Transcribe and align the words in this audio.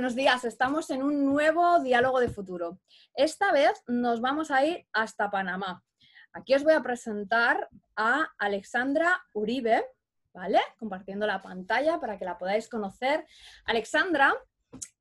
buenos 0.00 0.16
días. 0.16 0.46
Estamos 0.46 0.88
en 0.88 1.02
un 1.02 1.26
nuevo 1.26 1.78
diálogo 1.80 2.20
de 2.20 2.30
futuro. 2.30 2.78
Esta 3.14 3.52
vez 3.52 3.82
nos 3.86 4.22
vamos 4.22 4.50
a 4.50 4.64
ir 4.64 4.86
hasta 4.94 5.30
Panamá. 5.30 5.84
Aquí 6.32 6.54
os 6.54 6.64
voy 6.64 6.72
a 6.72 6.80
presentar 6.80 7.68
a 7.96 8.26
Alexandra 8.38 9.22
Uribe, 9.34 9.84
¿vale? 10.32 10.58
Compartiendo 10.78 11.26
la 11.26 11.42
pantalla 11.42 12.00
para 12.00 12.18
que 12.18 12.24
la 12.24 12.38
podáis 12.38 12.66
conocer. 12.70 13.26
Alexandra 13.66 14.34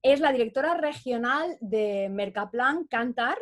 es 0.02 0.20
la 0.20 0.34
directora 0.34 0.74
regional 0.74 1.58
de 1.62 2.10
Mercaplan 2.12 2.84
Cantar 2.84 3.38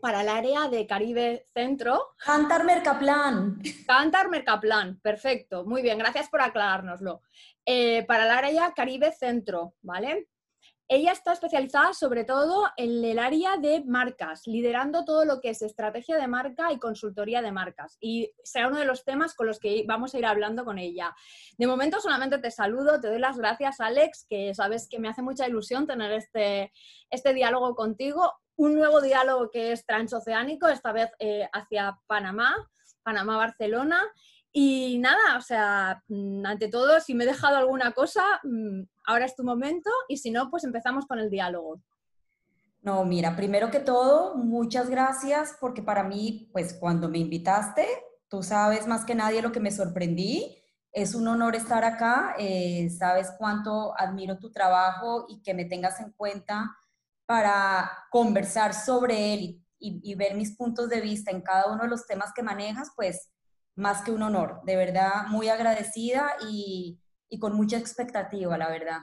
para 0.00 0.20
el 0.20 0.28
área 0.28 0.68
de 0.68 0.86
Caribe 0.86 1.44
Centro. 1.52 2.14
Cantar 2.24 2.62
Mercaplan. 2.62 3.60
Cantar 3.84 4.28
Mercaplan, 4.28 5.00
perfecto. 5.00 5.64
Muy 5.64 5.82
bien, 5.82 5.98
gracias 5.98 6.28
por 6.28 6.40
aclarárnoslo. 6.40 7.20
Eh, 7.66 8.04
para 8.06 8.26
el 8.26 8.30
área 8.30 8.72
Caribe 8.74 9.10
Centro, 9.10 9.74
¿vale? 9.82 10.28
Ella 10.94 11.12
está 11.12 11.32
especializada 11.32 11.94
sobre 11.94 12.24
todo 12.24 12.68
en 12.76 13.02
el 13.02 13.18
área 13.18 13.56
de 13.56 13.82
marcas, 13.82 14.46
liderando 14.46 15.06
todo 15.06 15.24
lo 15.24 15.40
que 15.40 15.48
es 15.48 15.62
estrategia 15.62 16.18
de 16.18 16.28
marca 16.28 16.70
y 16.70 16.78
consultoría 16.78 17.40
de 17.40 17.50
marcas. 17.50 17.96
Y 17.98 18.30
será 18.44 18.68
uno 18.68 18.76
de 18.76 18.84
los 18.84 19.02
temas 19.02 19.32
con 19.32 19.46
los 19.46 19.58
que 19.58 19.86
vamos 19.88 20.12
a 20.12 20.18
ir 20.18 20.26
hablando 20.26 20.66
con 20.66 20.78
ella. 20.78 21.16
De 21.56 21.66
momento 21.66 21.98
solamente 21.98 22.36
te 22.36 22.50
saludo, 22.50 23.00
te 23.00 23.08
doy 23.08 23.20
las 23.20 23.38
gracias 23.38 23.80
Alex, 23.80 24.26
que 24.28 24.54
sabes 24.54 24.86
que 24.86 24.98
me 24.98 25.08
hace 25.08 25.22
mucha 25.22 25.48
ilusión 25.48 25.86
tener 25.86 26.12
este, 26.12 26.70
este 27.08 27.32
diálogo 27.32 27.74
contigo. 27.74 28.30
Un 28.56 28.74
nuevo 28.74 29.00
diálogo 29.00 29.48
que 29.48 29.72
es 29.72 29.86
transoceánico, 29.86 30.68
esta 30.68 30.92
vez 30.92 31.10
eh, 31.20 31.48
hacia 31.54 31.98
Panamá, 32.06 32.54
Panamá-Barcelona. 33.02 33.98
Y 34.52 34.98
nada, 34.98 35.38
o 35.38 35.40
sea, 35.40 36.02
mm, 36.08 36.44
ante 36.44 36.68
todo, 36.68 37.00
si 37.00 37.14
me 37.14 37.24
he 37.24 37.26
dejado 37.26 37.56
alguna 37.56 37.92
cosa, 37.92 38.22
mm, 38.42 38.82
ahora 39.06 39.24
es 39.24 39.34
tu 39.34 39.44
momento 39.44 39.90
y 40.08 40.18
si 40.18 40.30
no, 40.30 40.50
pues 40.50 40.64
empezamos 40.64 41.06
con 41.06 41.18
el 41.18 41.30
diálogo. 41.30 41.80
No, 42.82 43.04
mira, 43.04 43.34
primero 43.34 43.70
que 43.70 43.78
todo, 43.78 44.34
muchas 44.34 44.90
gracias 44.90 45.56
porque 45.58 45.82
para 45.82 46.02
mí, 46.02 46.50
pues 46.52 46.74
cuando 46.74 47.08
me 47.08 47.18
invitaste, 47.18 47.86
tú 48.28 48.42
sabes 48.42 48.86
más 48.86 49.04
que 49.04 49.14
nadie 49.14 49.40
lo 49.40 49.52
que 49.52 49.60
me 49.60 49.70
sorprendí. 49.70 50.58
Es 50.92 51.14
un 51.14 51.28
honor 51.28 51.56
estar 51.56 51.84
acá, 51.84 52.34
eh, 52.38 52.90
sabes 52.90 53.32
cuánto 53.38 53.98
admiro 53.98 54.38
tu 54.38 54.50
trabajo 54.50 55.24
y 55.28 55.40
que 55.42 55.54
me 55.54 55.64
tengas 55.64 55.98
en 56.00 56.12
cuenta 56.12 56.76
para 57.24 57.90
conversar 58.10 58.74
sobre 58.74 59.32
él 59.32 59.64
y, 59.78 60.00
y 60.02 60.14
ver 60.14 60.34
mis 60.34 60.54
puntos 60.56 60.90
de 60.90 61.00
vista 61.00 61.30
en 61.30 61.40
cada 61.40 61.72
uno 61.72 61.84
de 61.84 61.88
los 61.88 62.06
temas 62.06 62.32
que 62.34 62.42
manejas, 62.42 62.90
pues 62.94 63.32
más 63.74 64.02
que 64.02 64.10
un 64.10 64.22
honor. 64.22 64.60
De 64.64 64.76
verdad, 64.76 65.26
muy 65.28 65.48
agradecida 65.48 66.32
y, 66.48 66.98
con 67.40 67.54
mucha 67.54 67.78
expectativa, 67.78 68.58
la 68.58 68.68
verdad. 68.68 68.98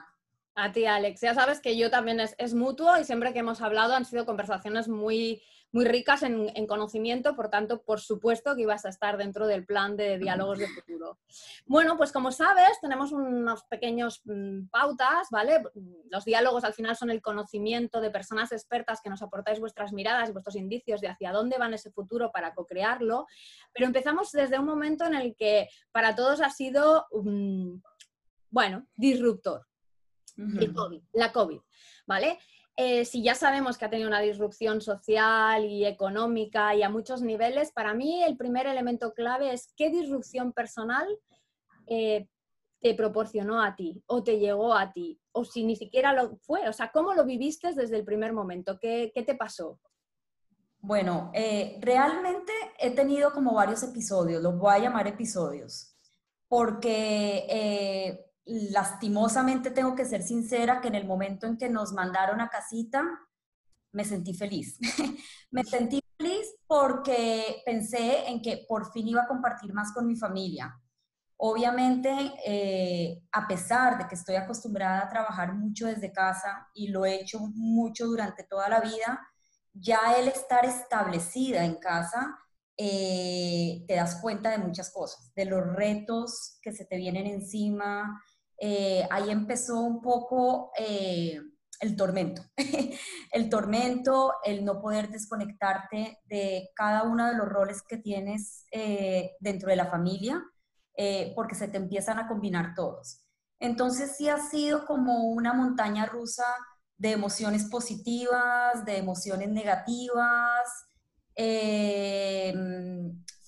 A 0.54 0.72
ti, 0.72 0.86
Alex. 0.86 1.20
Ya 1.20 1.34
sabes 1.34 1.60
que 1.60 1.76
yo 1.76 1.90
también 1.90 2.20
es, 2.20 2.34
es, 2.38 2.54
mutuo 2.54 2.98
y 2.98 3.04
siempre 3.04 3.32
que 3.32 3.40
hemos 3.40 3.60
hablado 3.60 3.94
han 3.94 4.04
sido 4.04 4.26
conversaciones 4.26 4.88
muy, 4.88 5.42
muy 5.72 5.84
ricas 5.84 6.22
en, 6.22 6.66
conocimiento, 6.66 7.36
por 7.36 7.48
tanto, 7.48 7.82
por 7.82 8.00
supuesto 8.00 8.56
que 8.56 8.62
ibas 8.62 8.84
a 8.84 8.88
estar 8.88 9.16
dentro 9.16 9.46
del 9.46 9.64
plan 9.64 9.96
de 9.96 10.18
diálogos 10.18 10.58
de 10.58 10.68
futuro. 10.68 11.18
Bueno, 11.66 11.96
pues 11.96 12.12
como 12.12 12.32
sabes, 12.32 12.80
tenemos 12.80 13.12
unos 13.12 13.64
pequeños 13.64 14.20
mm, 14.24 14.66
pautas, 14.70 15.28
¿vale? 15.30 15.62
Los 16.10 16.24
diálogos 16.24 16.64
al 16.64 16.74
final 16.74 16.96
son 16.96 17.10
el 17.10 17.22
conocimiento 17.22 18.00
de 18.00 18.10
personas 18.10 18.50
expertas 18.52 19.00
que 19.02 19.10
nos 19.10 19.22
aportáis 19.22 19.60
vuestras 19.60 19.92
miradas 19.92 20.28
y 20.28 20.32
vuestros 20.32 20.56
indicios 20.56 21.00
de 21.00 21.08
hacia 21.08 21.32
dónde 21.32 21.58
van 21.58 21.74
ese 21.74 21.90
futuro 21.90 22.30
para 22.32 22.52
co-crearlo, 22.54 23.26
pero 23.72 23.86
empezamos 23.86 24.32
desde 24.32 24.58
un 24.58 24.66
momento 24.66 25.04
en 25.04 25.14
el 25.14 25.36
que 25.36 25.68
para 25.92 26.14
todos 26.14 26.40
ha 26.40 26.50
sido, 26.50 27.06
bueno, 28.50 28.86
disruptor. 28.96 29.66
la 31.12 31.32
COVID, 31.32 31.60
¿vale? 32.06 32.38
Eh, 32.82 33.04
si 33.04 33.22
ya 33.22 33.34
sabemos 33.34 33.76
que 33.76 33.84
ha 33.84 33.90
tenido 33.90 34.08
una 34.08 34.20
disrupción 34.20 34.80
social 34.80 35.66
y 35.66 35.84
económica 35.84 36.74
y 36.74 36.82
a 36.82 36.88
muchos 36.88 37.20
niveles, 37.20 37.72
para 37.72 37.92
mí 37.92 38.22
el 38.22 38.38
primer 38.38 38.66
elemento 38.66 39.12
clave 39.12 39.52
es 39.52 39.74
qué 39.76 39.90
disrupción 39.90 40.54
personal 40.54 41.06
eh, 41.86 42.26
te 42.80 42.94
proporcionó 42.94 43.62
a 43.62 43.76
ti 43.76 44.02
o 44.06 44.24
te 44.24 44.38
llegó 44.38 44.72
a 44.72 44.94
ti, 44.94 45.20
o 45.32 45.44
si 45.44 45.62
ni 45.62 45.76
siquiera 45.76 46.14
lo 46.14 46.38
fue, 46.38 46.66
o 46.70 46.72
sea, 46.72 46.90
¿cómo 46.90 47.12
lo 47.12 47.26
viviste 47.26 47.74
desde 47.74 47.98
el 47.98 48.04
primer 48.06 48.32
momento? 48.32 48.78
¿Qué, 48.80 49.12
te 49.14 49.34
pasó? 49.34 49.78
Bueno, 50.78 51.30
eh, 51.34 51.76
realmente 51.82 52.50
he 52.78 52.92
tenido 52.92 53.30
como 53.34 53.52
varios 53.52 53.82
episodios, 53.82 54.42
los 54.42 54.56
voy 54.56 54.72
a 54.72 54.78
llamar 54.78 55.06
episodios, 55.06 55.98
porque 56.48 58.29
lastimosamente 58.50 59.70
tengo 59.70 59.94
que 59.94 60.04
ser 60.04 60.22
sincera 60.22 60.80
que 60.80 60.88
en 60.88 60.96
el 60.96 61.06
momento 61.06 61.46
en 61.46 61.56
que 61.56 61.68
nos 61.68 61.92
mandaron 61.92 62.40
a 62.40 62.48
casita, 62.48 63.04
me 63.92 64.04
sentí 64.04 64.34
feliz. 64.34 64.78
me 65.50 65.64
sentí 65.64 66.00
feliz 66.16 66.46
porque 66.66 67.62
pensé 67.64 68.28
en 68.28 68.42
que 68.42 68.64
por 68.68 68.92
fin 68.92 69.08
iba 69.08 69.22
a 69.22 69.28
compartir 69.28 69.72
más 69.72 69.92
con 69.92 70.06
mi 70.06 70.16
familia. 70.16 70.80
Obviamente, 71.36 72.34
eh, 72.44 73.22
a 73.32 73.48
pesar 73.48 73.96
de 73.96 74.06
que 74.06 74.14
estoy 74.14 74.34
acostumbrada 74.34 75.00
a 75.00 75.08
trabajar 75.08 75.54
mucho 75.54 75.86
desde 75.86 76.12
casa 76.12 76.68
y 76.74 76.88
lo 76.88 77.06
he 77.06 77.14
hecho 77.14 77.38
mucho 77.40 78.06
durante 78.06 78.44
toda 78.44 78.68
la 78.68 78.80
vida, 78.80 79.26
ya 79.72 80.14
el 80.18 80.28
estar 80.28 80.66
establecida 80.66 81.64
en 81.64 81.76
casa, 81.76 82.38
eh, 82.76 83.84
te 83.86 83.94
das 83.94 84.20
cuenta 84.20 84.50
de 84.50 84.58
muchas 84.58 84.90
cosas, 84.90 85.32
de 85.34 85.46
los 85.46 85.66
retos 85.74 86.58
que 86.62 86.72
se 86.72 86.84
te 86.84 86.96
vienen 86.96 87.26
encima, 87.26 88.22
eh, 88.62 89.08
ahí 89.10 89.30
empezó 89.30 89.80
un 89.80 90.02
poco 90.02 90.70
eh, 90.78 91.40
el 91.80 91.96
tormento. 91.96 92.42
el 93.32 93.48
tormento, 93.48 94.34
el 94.44 94.66
no 94.66 94.82
poder 94.82 95.08
desconectarte 95.08 96.18
de 96.24 96.68
cada 96.76 97.04
uno 97.04 97.26
de 97.26 97.36
los 97.36 97.48
roles 97.48 97.82
que 97.82 97.96
tienes 97.96 98.66
eh, 98.70 99.30
dentro 99.40 99.70
de 99.70 99.76
la 99.76 99.86
familia, 99.90 100.44
porque 101.34 101.54
se 101.54 101.66
te 101.66 101.78
empiezan 101.78 102.18
a 102.18 102.28
combinar 102.28 102.74
todos. 102.74 103.24
Entonces 103.58 104.16
sí 104.18 104.28
ha 104.28 104.36
sido 104.36 104.84
como 104.84 105.30
una 105.30 105.54
montaña 105.54 106.04
rusa 106.04 106.44
de 106.98 107.12
emociones 107.12 107.64
positivas, 107.70 108.84
de 108.84 108.98
emociones 108.98 109.48
negativas, 109.48 110.68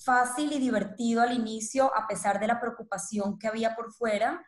fácil 0.02 0.52
y 0.52 0.58
divertido 0.58 1.20
al 1.20 1.34
inicio, 1.34 1.94
a 1.94 2.06
pesar 2.08 2.40
de 2.40 2.46
la 2.46 2.58
preocupación 2.58 3.38
que 3.38 3.48
había 3.48 3.76
por 3.76 3.92
fuera, 3.92 4.42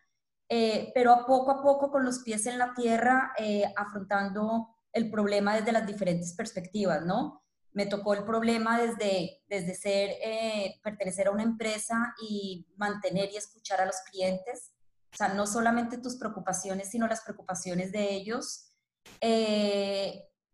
eh, 0.49 0.93
pero 0.95 1.13
a 1.13 1.27
poco 1.27 1.51
a 1.51 1.63
poco 1.63 1.91
con 1.91 2.05
los 2.05 2.21
pies 2.21 2.47
en 2.47 2.59
la 2.59 2.75
tierra, 2.75 3.33
eh, 3.39 3.65
afrontando 3.77 4.77
el 4.93 5.11
problema 5.11 5.57
desde 5.57 5.73
las 5.73 5.87
diferentes 5.87 6.35
perspectivas, 6.35 7.05
¿no? 7.05 7.43
Me 7.73 7.87
tocó 7.87 8.15
el 8.15 8.25
problema 8.25 8.79
desde, 8.81 9.43
desde 9.49 9.75
ser, 9.75 10.11
eh, 10.23 10.81
pertenecer 10.83 11.27
a 11.27 11.33
una 11.33 11.43
empresa 11.43 12.15
y 12.23 12.67
mantener 12.77 13.31
y 13.33 13.37
escuchar 13.37 13.81
a 13.81 13.87
los 13.87 13.97
clientes, 14.11 14.73
o 15.13 15.17
sea, 15.17 15.29
no 15.29 15.47
solamente 15.47 15.99
tus 15.99 16.17
preocupaciones, 16.17 16.91
sino 16.91 17.07
las 17.07 17.23
preocupaciones 17.23 17.91
de 17.93 18.15
ellos, 18.15 18.71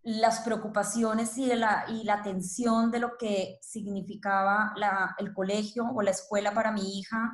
las 0.03 0.41
preocupaciones 0.41 1.37
y 1.37 1.47
la, 1.47 1.85
y 1.89 2.05
la 2.05 2.23
tensión 2.23 2.91
de 2.91 3.01
lo 3.01 3.19
que 3.19 3.59
significaba 3.63 4.73
la, 4.77 5.15
el 5.19 5.35
colegio 5.35 5.85
o 5.95 6.03
la 6.03 6.11
escuela 6.11 6.55
para 6.55 6.73
mi 6.73 6.99
hija, 6.99 7.33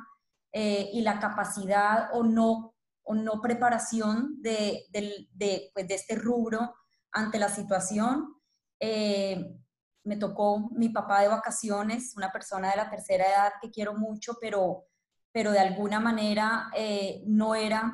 eh, 0.59 0.89
y 0.91 1.01
la 1.01 1.19
capacidad 1.19 2.09
o 2.13 2.23
no, 2.23 2.73
o 3.03 3.13
no 3.13 3.41
preparación 3.41 4.41
de, 4.41 4.85
de, 4.89 5.69
pues, 5.71 5.87
de 5.87 5.93
este 5.93 6.15
rubro 6.15 6.73
ante 7.11 7.37
la 7.37 7.47
situación. 7.47 8.33
Eh, 8.79 9.55
me 10.03 10.17
tocó 10.17 10.71
mi 10.71 10.89
papá 10.89 11.21
de 11.21 11.27
vacaciones, 11.27 12.15
una 12.17 12.31
persona 12.31 12.71
de 12.71 12.77
la 12.77 12.89
tercera 12.89 13.27
edad 13.27 13.53
que 13.61 13.69
quiero 13.69 13.93
mucho, 13.93 14.35
pero, 14.41 14.87
pero 15.31 15.51
de 15.51 15.59
alguna 15.59 15.99
manera 15.99 16.71
eh, 16.75 17.21
no 17.27 17.53
era 17.53 17.93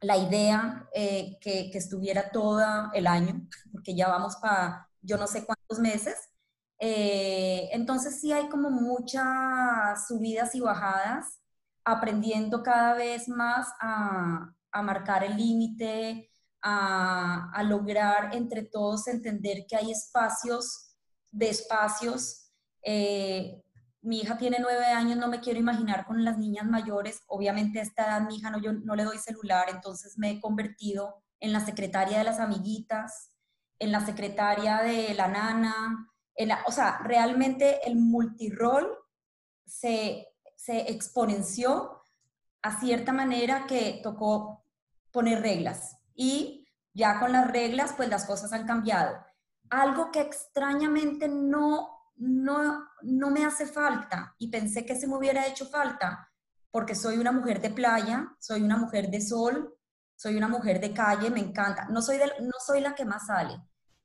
la 0.00 0.16
idea 0.16 0.88
que, 0.94 1.38
que, 1.40 1.76
estuviera 1.78 2.30
todo 2.30 2.62
el 2.92 3.08
año, 3.08 3.48
porque 3.72 3.96
ya 3.96 4.06
vamos 4.06 4.36
para 4.36 4.88
yo 5.02 5.18
no 5.18 5.26
sé 5.26 5.44
cuántos 5.44 5.80
meses. 5.80 6.14
entonces 6.78 8.20
sí 8.20 8.32
hay 8.32 8.48
como 8.48 8.70
muchas 8.70 10.06
subidas 10.06 10.54
y 10.54 10.60
bajadas 10.60 11.40
aprendiendo 11.84 12.62
cada 12.62 12.94
vez 12.94 13.28
más 13.28 13.68
a, 13.80 14.52
marcar 14.82 15.24
el 15.24 15.36
límite, 15.36 16.30
a, 16.62 17.62
lograr 17.64 18.34
entre 18.34 18.62
todos 18.62 19.08
entender 19.08 19.66
que 19.68 19.76
hay 19.76 19.90
espacios 19.90 20.96
de 21.30 21.50
espacios. 21.50 22.52
Eh, 22.82 23.62
mi 24.02 24.20
hija 24.20 24.38
tiene 24.38 24.58
nueve 24.60 24.86
años, 24.86 25.18
no 25.18 25.28
me 25.28 25.40
quiero 25.40 25.60
imaginar 25.60 26.06
con 26.06 26.24
las 26.24 26.38
niñas 26.38 26.66
mayores. 26.66 27.22
Obviamente 27.26 27.80
a 27.80 27.82
esta 27.82 28.04
edad 28.06 28.22
mi 28.22 28.36
hija 28.36 28.50
no, 28.50 28.60
yo 28.60 28.72
no 28.72 28.94
le 28.94 29.04
doy 29.04 29.18
celular, 29.18 29.66
entonces 29.68 30.16
me 30.16 30.30
he 30.30 30.40
convertido 30.40 31.22
en 31.38 31.52
la 31.52 31.60
secretaria 31.60 32.18
de 32.18 32.24
las 32.24 32.38
amiguitas, 32.38 33.30
en 33.78 33.92
la 33.92 34.04
secretaria 34.04 34.78
de 34.78 35.14
la 35.14 35.28
nana, 35.28 36.10
o 36.66 36.72
sea, 36.72 36.98
realmente 37.04 37.86
el 37.86 37.96
multirol 37.96 38.88
se 39.66 40.26
se 40.62 40.90
exponenció 40.90 42.02
a 42.60 42.78
cierta 42.80 43.12
manera 43.12 43.64
que 43.66 44.00
tocó 44.02 44.62
poner 45.10 45.40
reglas 45.40 45.96
y 46.14 46.66
Ya 46.92 47.20
con 47.20 47.30
las 47.30 47.48
reglas, 47.48 47.94
pues 47.96 48.08
las 48.08 48.26
cosas 48.26 48.52
han 48.52 48.66
cambiado. 48.66 49.16
Algo 49.70 50.10
que 50.10 50.20
extrañamente 50.20 51.28
no, 51.28 51.88
no, 52.16 52.84
no 53.02 53.30
me 53.30 53.44
hace 53.44 53.64
falta 53.64 54.34
y 54.38 54.50
pensé 54.50 54.84
que 54.84 54.96
se 54.96 55.06
me 55.06 55.16
hubiera 55.16 55.46
hecho 55.46 55.66
falta, 55.66 56.28
porque 56.72 56.96
soy 56.96 57.16
una 57.18 57.30
mujer 57.30 57.60
de 57.60 57.70
playa, 57.70 58.36
soy 58.40 58.62
una 58.62 58.76
mujer 58.76 59.08
de 59.08 59.20
sol, 59.20 59.72
soy 60.16 60.34
una 60.36 60.48
mujer 60.48 60.80
de 60.80 60.92
calle, 60.92 61.30
me 61.30 61.38
encanta. 61.38 61.86
No 61.88 62.02
soy, 62.02 62.18
no 62.40 62.58
soy 62.66 62.80
la 62.80 62.96
que 62.96 63.04
más 63.04 63.26
sale, 63.26 63.56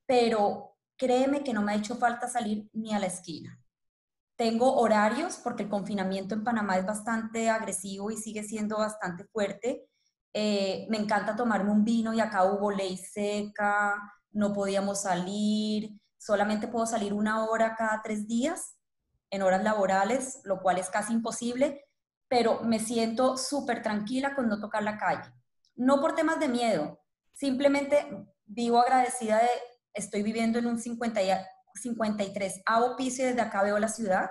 pero 0.06 0.78
créeme 0.96 1.44
que 1.44 1.54
no 1.54 1.64
me 1.64 1.72
ha 1.72 1.76
hecho 1.76 1.96
falta 1.96 2.28
salir 2.30 2.70
ni 2.72 2.94
a 2.94 3.00
la 3.00 3.08
esquina. 3.08 3.60
Tengo 4.36 4.76
horarios 4.76 5.40
porque 5.44 5.64
el 5.64 5.70
confinamiento 5.70 6.36
en 6.36 6.44
Panamá 6.44 6.78
es 6.78 6.86
bastante 6.86 7.50
agresivo 7.50 8.12
y 8.12 8.18
sigue 8.18 8.44
siendo 8.44 8.78
bastante 8.78 9.24
fuerte. 9.26 9.88
Eh, 10.34 10.86
me 10.90 10.98
encanta 10.98 11.36
tomarme 11.36 11.72
un 11.72 11.86
vino 11.86 12.14
y 12.14 12.20
acá 12.20 12.44
hubo 12.44 12.70
ley 12.70 12.98
seca, 12.98 13.96
no 14.32 14.52
podíamos 14.52 15.04
salir, 15.04 15.98
solamente 16.18 16.68
puedo 16.68 16.86
salir 16.86 17.14
una 17.14 17.46
hora 17.46 17.76
cada 17.76 18.02
tres 18.02 18.28
días 18.28 18.76
en 19.30 19.42
horas 19.42 19.64
laborales, 19.64 20.42
lo 20.44 20.62
cual 20.62 20.78
es 20.78 20.90
casi 20.90 21.14
imposible, 21.14 21.86
pero 22.28 22.62
me 22.64 22.80
siento 22.80 23.38
súper 23.38 23.82
tranquila 23.82 24.36
con 24.36 24.50
no 24.50 24.60
tocar 24.60 24.84
la 24.84 24.98
calle. 24.98 25.32
No 25.76 26.02
por 26.02 26.16
temas 26.16 26.40
de 26.40 26.50
miedo, 26.50 27.00
simplemente 27.32 28.08
vivo 28.46 28.80
agradecida 28.80 29.38
de, 29.38 29.50
estoy 29.94 30.24
viviendo 30.24 30.60
en 30.60 30.68
un 30.68 30.78
50 30.78 31.22
53 31.76 32.62
a 32.66 32.96
piso 32.96 33.22
y 33.22 33.26
desde 33.26 33.42
acá 33.42 33.64
veo 33.64 33.78
la 33.80 33.90
ciudad, 33.90 34.30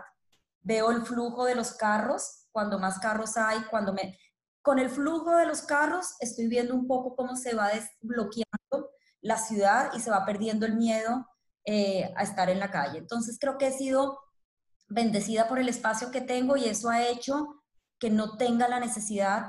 veo 0.62 0.90
el 0.90 1.02
flujo 1.02 1.44
de 1.44 1.54
los 1.54 1.72
carros, 1.72 2.46
cuando 2.52 2.78
más 2.78 2.98
carros 2.98 3.36
hay, 3.36 3.62
cuando 3.70 3.92
me... 3.92 4.18
Con 4.62 4.78
el 4.78 4.88
flujo 4.88 5.36
de 5.36 5.46
los 5.46 5.62
carros 5.62 6.14
estoy 6.20 6.48
viendo 6.48 6.74
un 6.74 6.86
poco 6.86 7.14
cómo 7.14 7.36
se 7.36 7.54
va 7.54 7.68
desbloqueando 7.68 8.90
la 9.20 9.36
ciudad 9.36 9.92
y 9.94 10.00
se 10.00 10.10
va 10.10 10.24
perdiendo 10.24 10.64
el 10.64 10.76
miedo 10.76 11.26
eh, 11.66 12.12
a 12.16 12.22
estar 12.22 12.48
en 12.48 12.60
la 12.60 12.70
calle. 12.70 12.98
Entonces 12.98 13.38
creo 13.38 13.58
que 13.58 13.66
he 13.66 13.72
sido 13.72 14.18
bendecida 14.88 15.48
por 15.48 15.58
el 15.58 15.68
espacio 15.68 16.10
que 16.10 16.20
tengo 16.20 16.56
y 16.56 16.64
eso 16.64 16.88
ha 16.88 17.06
hecho 17.06 17.62
que 17.98 18.10
no 18.10 18.36
tenga 18.36 18.68
la 18.68 18.80
necesidad 18.80 19.48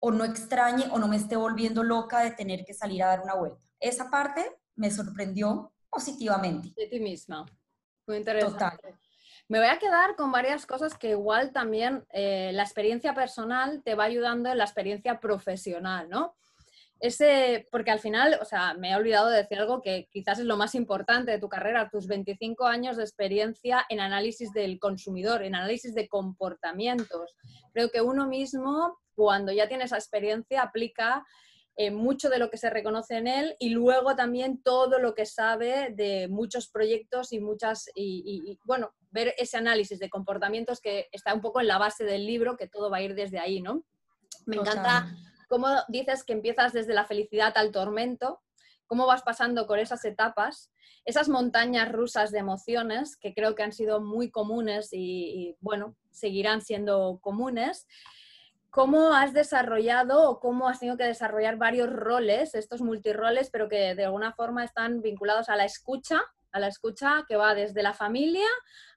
o 0.00 0.10
no 0.10 0.24
extrañe 0.24 0.88
o 0.90 0.98
no 0.98 1.08
me 1.08 1.16
esté 1.16 1.36
volviendo 1.36 1.82
loca 1.82 2.20
de 2.20 2.30
tener 2.32 2.64
que 2.64 2.74
salir 2.74 3.02
a 3.02 3.08
dar 3.08 3.20
una 3.20 3.34
vuelta. 3.34 3.60
Esa 3.78 4.10
parte 4.10 4.60
me 4.74 4.90
sorprendió 4.90 5.72
positivamente. 5.90 6.72
De 6.76 6.86
ti 6.86 7.00
misma. 7.00 7.44
Muy 8.06 8.18
interesante. 8.18 8.94
Me 9.48 9.58
voy 9.58 9.68
a 9.68 9.78
quedar 9.78 10.14
con 10.14 10.30
varias 10.30 10.64
cosas 10.64 10.96
que 10.96 11.10
igual 11.10 11.52
también 11.52 12.04
eh, 12.12 12.52
la 12.54 12.62
experiencia 12.62 13.14
personal 13.14 13.82
te 13.82 13.96
va 13.96 14.04
ayudando 14.04 14.48
en 14.48 14.58
la 14.58 14.64
experiencia 14.64 15.18
profesional, 15.18 16.08
¿no? 16.08 16.36
Ese, 17.00 17.66
porque 17.72 17.90
al 17.90 17.98
final, 17.98 18.38
o 18.42 18.44
sea, 18.44 18.74
me 18.74 18.90
he 18.90 18.94
olvidado 18.94 19.28
de 19.30 19.38
decir 19.38 19.58
algo 19.58 19.80
que 19.80 20.06
quizás 20.12 20.38
es 20.38 20.44
lo 20.44 20.58
más 20.58 20.74
importante 20.74 21.32
de 21.32 21.40
tu 21.40 21.48
carrera, 21.48 21.88
tus 21.88 22.06
25 22.06 22.66
años 22.66 22.98
de 22.98 23.02
experiencia 23.02 23.86
en 23.88 24.00
análisis 24.00 24.52
del 24.52 24.78
consumidor, 24.78 25.42
en 25.42 25.54
análisis 25.54 25.94
de 25.94 26.08
comportamientos. 26.08 27.34
Creo 27.72 27.90
que 27.90 28.02
uno 28.02 28.28
mismo, 28.28 28.98
cuando 29.14 29.50
ya 29.50 29.66
tiene 29.66 29.84
esa 29.84 29.96
experiencia, 29.96 30.60
aplica 30.60 31.24
eh, 31.76 31.90
mucho 31.90 32.28
de 32.28 32.38
lo 32.38 32.50
que 32.50 32.58
se 32.58 32.68
reconoce 32.68 33.16
en 33.16 33.26
él 33.26 33.56
y 33.58 33.70
luego 33.70 34.14
también 34.16 34.62
todo 34.62 34.98
lo 34.98 35.14
que 35.14 35.24
sabe 35.24 35.90
de 35.94 36.28
muchos 36.28 36.68
proyectos 36.68 37.32
y 37.32 37.40
muchas, 37.40 37.88
y, 37.94 38.58
bueno, 38.64 38.92
ver 39.10 39.34
ese 39.38 39.56
análisis 39.56 39.98
de 39.98 40.10
comportamientos 40.10 40.80
que 40.80 41.08
está 41.12 41.32
un 41.32 41.40
poco 41.40 41.60
en 41.60 41.68
la 41.68 41.78
base 41.78 42.04
del 42.04 42.26
libro, 42.26 42.56
que 42.56 42.68
todo 42.68 42.90
va 42.90 42.98
a 42.98 43.02
ir 43.02 43.14
desde 43.14 43.38
ahí, 43.38 43.62
¿no? 43.62 43.84
Me 44.46 44.56
encanta 44.56 45.14
cómo 45.48 45.68
dices 45.88 46.24
que 46.24 46.32
empiezas 46.32 46.72
desde 46.72 46.92
la 46.92 47.06
felicidad 47.06 47.56
al 47.56 47.70
tormento, 47.70 48.42
cómo 48.86 49.06
vas 49.06 49.22
pasando 49.22 49.66
con 49.66 49.78
esas 49.78 50.04
etapas, 50.04 50.70
esas 51.04 51.28
montañas 51.28 51.90
rusas 51.90 52.30
de 52.30 52.40
emociones 52.40 53.16
que 53.16 53.32
creo 53.32 53.54
que 53.54 53.62
han 53.62 53.72
sido 53.72 54.00
muy 54.00 54.30
comunes 54.30 54.92
y, 54.92 54.98
y 54.98 55.56
bueno, 55.60 55.96
seguirán 56.10 56.60
siendo 56.60 57.20
comunes. 57.22 57.86
¿Cómo 58.70 59.12
has 59.14 59.32
desarrollado 59.32 60.30
o 60.30 60.40
cómo 60.40 60.68
has 60.68 60.78
tenido 60.78 60.96
que 60.96 61.04
desarrollar 61.04 61.56
varios 61.56 61.90
roles, 61.90 62.54
estos 62.54 62.80
multiroles, 62.80 63.50
pero 63.50 63.68
que 63.68 63.94
de 63.94 64.04
alguna 64.04 64.32
forma 64.32 64.64
están 64.64 65.02
vinculados 65.02 65.48
a 65.48 65.56
la 65.56 65.64
escucha, 65.64 66.22
a 66.52 66.60
la 66.60 66.68
escucha 66.68 67.24
que 67.28 67.36
va 67.36 67.54
desde 67.54 67.82
la 67.82 67.94
familia 67.94 68.46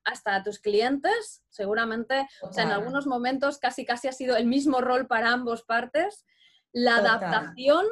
hasta 0.03 0.43
tus 0.43 0.59
clientes, 0.59 1.43
seguramente, 1.49 2.27
o 2.41 2.51
sea, 2.51 2.63
en 2.65 2.71
algunos 2.71 3.07
momentos 3.07 3.57
casi 3.57 3.85
casi 3.85 4.07
ha 4.07 4.11
sido 4.11 4.35
el 4.35 4.45
mismo 4.45 4.81
rol 4.81 5.07
para 5.07 5.31
ambos 5.31 5.63
partes, 5.63 6.25
la 6.71 6.97
adaptación 6.97 7.85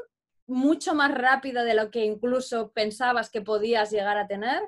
mucho 0.48 0.94
más 0.94 1.13
rápida 1.13 1.63
de 1.63 1.75
lo 1.75 1.92
que 1.92 2.06
incluso 2.06 2.72
pensabas 2.72 3.30
que 3.30 3.42
podías 3.42 3.92
llegar 3.92 4.18
a 4.18 4.27
tener. 4.27 4.62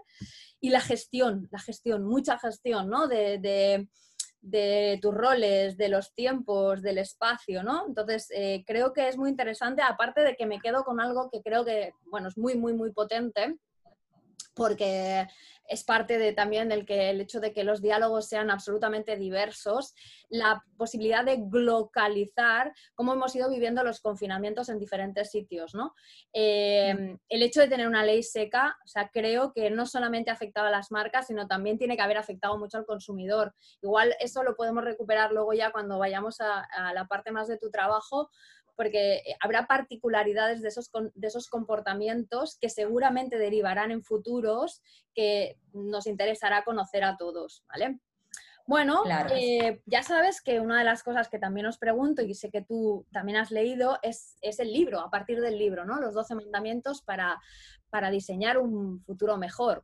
Y 0.59 0.69
la 0.69 0.79
gestión, 0.79 1.49
la 1.51 1.59
gestión, 1.59 2.05
mucha 2.05 2.39
gestión, 2.39 2.89
¿no? 2.89 3.07
de 3.07 3.37
de 3.37 3.89
tus 5.01 5.13
roles, 5.13 5.77
de 5.77 5.89
los 5.89 6.13
tiempos, 6.13 6.81
del 6.81 6.97
espacio, 6.97 7.63
¿no? 7.63 7.85
Entonces, 7.87 8.27
eh, 8.31 8.63
creo 8.67 8.93
que 8.93 9.07
es 9.07 9.17
muy 9.17 9.29
interesante, 9.29 9.81
aparte 9.81 10.21
de 10.21 10.35
que 10.35 10.45
me 10.45 10.59
quedo 10.59 10.83
con 10.83 10.99
algo 10.99 11.29
que 11.31 11.41
creo 11.41 11.63
que, 11.63 11.93
bueno, 12.05 12.27
es 12.27 12.37
muy, 12.37 12.55
muy, 12.55 12.73
muy 12.73 12.91
potente, 12.91 13.55
porque 14.53 15.27
es 15.67 15.83
parte 15.83 16.17
de 16.17 16.33
también 16.33 16.71
el, 16.71 16.85
que, 16.85 17.09
el 17.09 17.21
hecho 17.21 17.39
de 17.39 17.53
que 17.53 17.63
los 17.63 17.81
diálogos 17.81 18.27
sean 18.27 18.49
absolutamente 18.51 19.15
diversos, 19.15 19.93
la 20.29 20.63
posibilidad 20.77 21.23
de 21.23 21.43
localizar 21.51 22.73
cómo 22.95 23.13
hemos 23.13 23.35
ido 23.35 23.49
viviendo 23.49 23.83
los 23.83 24.01
confinamientos 24.01 24.69
en 24.69 24.79
diferentes 24.79 25.31
sitios. 25.31 25.73
¿no? 25.73 25.95
Eh, 26.33 27.17
el 27.29 27.43
hecho 27.43 27.61
de 27.61 27.67
tener 27.67 27.87
una 27.87 28.03
ley 28.03 28.23
seca, 28.23 28.77
o 28.83 28.87
sea, 28.87 29.09
creo 29.09 29.53
que 29.53 29.69
no 29.69 29.85
solamente 29.85 30.31
ha 30.31 30.33
afectado 30.33 30.67
a 30.67 30.71
las 30.71 30.91
marcas, 30.91 31.27
sino 31.27 31.47
también 31.47 31.77
tiene 31.77 31.95
que 31.95 32.03
haber 32.03 32.17
afectado 32.17 32.57
mucho 32.57 32.77
al 32.77 32.85
consumidor. 32.85 33.55
Igual 33.81 34.15
eso 34.19 34.43
lo 34.43 34.55
podemos 34.55 34.83
recuperar 34.83 35.31
luego 35.31 35.53
ya 35.53 35.71
cuando 35.71 35.97
vayamos 35.97 36.41
a, 36.41 36.61
a 36.61 36.93
la 36.93 37.05
parte 37.05 37.31
más 37.31 37.47
de 37.47 37.57
tu 37.57 37.71
trabajo, 37.71 38.29
porque 38.75 39.15
eh, 39.15 39.35
habrá 39.39 39.67
particularidades 39.67 40.61
de 40.61 40.69
esos, 40.69 40.91
de 41.13 41.27
esos 41.27 41.47
comportamientos 41.47 42.57
que 42.59 42.69
seguramente 42.69 43.37
derivarán 43.37 43.91
en 43.91 44.03
futuros 44.03 44.81
que 45.13 45.57
nos 45.73 46.07
interesará 46.07 46.63
conocer 46.63 47.03
a 47.03 47.17
todos, 47.17 47.63
¿vale? 47.67 47.99
Bueno, 48.65 49.03
eh, 49.31 49.81
ya 49.85 50.03
sabes 50.03 50.41
que 50.41 50.61
una 50.61 50.79
de 50.79 50.85
las 50.85 51.03
cosas 51.03 51.27
que 51.27 51.37
también 51.37 51.65
os 51.65 51.77
pregunto 51.77 52.21
y 52.21 52.33
sé 52.33 52.49
que 52.49 52.61
tú 52.61 53.05
también 53.11 53.37
has 53.37 53.51
leído 53.51 53.99
es, 54.01 54.37
el 54.41 54.71
libro, 54.71 55.01
a 55.01 55.09
partir 55.09 55.41
del 55.41 55.57
libro, 55.57 55.83
¿no? 55.83 55.99
Los 55.99 56.13
12 56.13 56.35
mandamientos 56.35 57.01
para, 57.01 57.41
para 57.89 58.09
diseñar 58.09 58.57
un 58.57 59.03
futuro 59.03 59.35
mejor. 59.37 59.83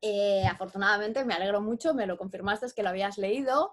Eh, 0.00 0.44
afortunadamente 0.50 1.24
me 1.24 1.34
alegro 1.34 1.60
mucho, 1.60 1.94
me 1.94 2.06
lo 2.06 2.16
confirmaste 2.16 2.66
es 2.66 2.74
que 2.74 2.82
lo 2.82 2.88
habías 2.88 3.18
leído 3.18 3.72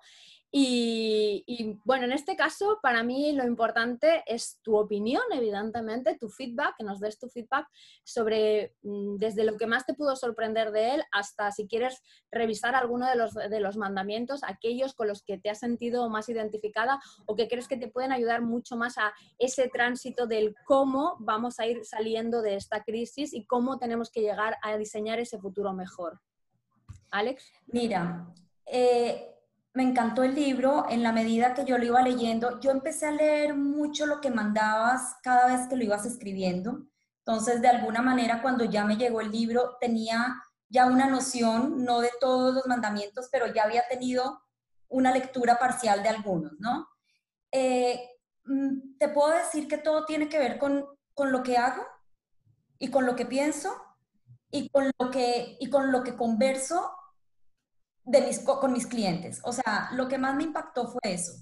y, 0.51 1.79
bueno, 1.86 2.06
en 2.06 2.12
este 2.12 2.36
caso, 2.36 2.79
para 2.82 3.03
mí 3.03 3.34
lo 3.34 3.46
importante 3.46 4.24
es 4.25 4.60
tu 4.63 4.77
opinión, 4.77 5.22
evidentemente, 5.32 6.18
tu 6.18 6.27
feedback, 6.29 6.75
que 6.77 6.84
nos 6.84 7.00
des 7.00 7.20
tu 7.20 7.29
feedback 7.29 7.68
sobre 8.03 8.74
mm, 8.82 9.18
desde 9.18 9.44
lo 9.44 9.58
que 9.58 9.68
más 9.68 9.86
te 9.86 9.94
pudo 9.94 10.15
sorprender 10.15 10.72
de 10.72 10.96
él 10.96 11.03
hasta 11.12 11.51
si 11.51 11.68
quieres 11.68 12.01
revisar 12.32 12.74
alguno 12.74 13.08
de 13.08 13.15
los, 13.15 13.34
de 13.36 13.60
los 13.60 13.77
mandamientos, 13.77 14.41
aquellos 14.44 14.96
con 14.96 15.08
los 15.08 15.24
que 15.24 15.38
te 15.38 15.51
has 15.51 15.60
sentido 15.60 16.10
más 16.10 16.29
identificada 16.29 17.00
o 17.27 17.36
que 17.36 17.48
crees 17.48 17.68
que 17.68 17.77
te 17.77 17.88
pueden 17.88 18.12
ayudar 18.12 18.41
mucho 18.41 18.75
más 18.75 18.98
a 18.98 19.13
ese 19.38 19.70
tránsito 19.70 20.25
del 20.25 20.56
cómo 20.65 21.15
vamos 21.20 21.60
a 21.60 21.68
ir 21.68 21.86
saliendo 21.86 22.41
de 22.41 22.56
esta 22.56 22.84
crisis 22.84 23.34
y 23.34 23.46
cómo 23.46 23.77
tenemos 23.77 24.10
que 24.10 24.22
llegar 24.22 24.58
a 24.63 24.75
diseñar 24.77 25.20
ese 25.20 25.38
futuro 25.38 25.74
mejor. 25.74 26.20
Alex. 27.12 27.51
Mira, 27.68 28.34
eh, 28.65 29.38
me 29.74 29.84
encantó 29.84 30.24
el 30.24 30.36
libro 30.36 30.86
en 30.90 31.04
la 31.04 31.12
medida 31.12 31.54
que 31.54 31.66
yo 31.66 31.78
lo 31.78 31.86
iba 31.86 32.02
leyendo. 32.02 32.60
Yo 32.60 32.72
empecé 32.72 33.08
a 33.08 33.12
leer 33.12 33.56
mucho 33.56 34.06
lo 34.06 34.20
que 34.20 34.32
mandabas 34.32 35.18
cada 35.22 35.48
vez 35.48 35.68
que 35.68 35.76
lo 35.76 35.84
ibas 35.84 36.06
escribiendo. 36.06 36.88
Entonces, 37.20 37.62
de 37.62 37.68
alguna 37.68 38.02
manera, 38.02 38.42
cuando 38.42 38.66
ya 38.66 38.84
me 38.86 38.98
llegó 38.98 39.22
el 39.22 39.32
libro, 39.32 39.78
tenía 39.80 40.44
ya 40.70 40.86
una 40.86 41.08
noción, 41.08 41.84
no 41.84 42.00
de 42.00 42.12
todos 42.20 42.54
los 42.54 42.68
mandamientos, 42.68 43.30
pero 43.32 43.54
ya 43.54 43.64
había 43.64 43.88
tenido 43.88 44.42
una 44.88 45.12
lectura 45.12 45.60
parcial 45.60 46.02
de 46.02 46.10
algunos, 46.10 46.54
¿no? 46.60 46.88
Eh, 47.52 48.10
mm, 48.46 48.98
te 48.98 49.10
puedo 49.10 49.30
decir 49.36 49.68
que 49.68 49.78
todo 49.78 50.06
tiene 50.06 50.30
que 50.30 50.40
ver 50.40 50.58
con, 50.58 50.86
con 51.14 51.32
lo 51.32 51.44
que 51.44 51.58
hago 51.58 51.86
y 52.80 52.90
con 52.90 53.06
lo 53.06 53.16
que 53.16 53.26
pienso 53.26 53.76
y 54.52 54.70
con 54.70 54.92
lo 54.98 55.12
que, 55.12 55.58
y 55.60 55.70
con 55.70 55.92
lo 55.92 56.04
que 56.04 56.16
converso 56.16 56.92
de 58.10 58.22
mis, 58.22 58.39
con 58.39 58.74
mis 58.74 58.88
clientes. 58.88 59.39
O 59.44 59.54
sea, 59.54 59.89
lo 59.94 60.08
que 60.08 60.18
más 60.18 60.36
me 60.36 60.44
impactó 60.44 60.88
fue 60.88 61.13
eso. 61.13 61.34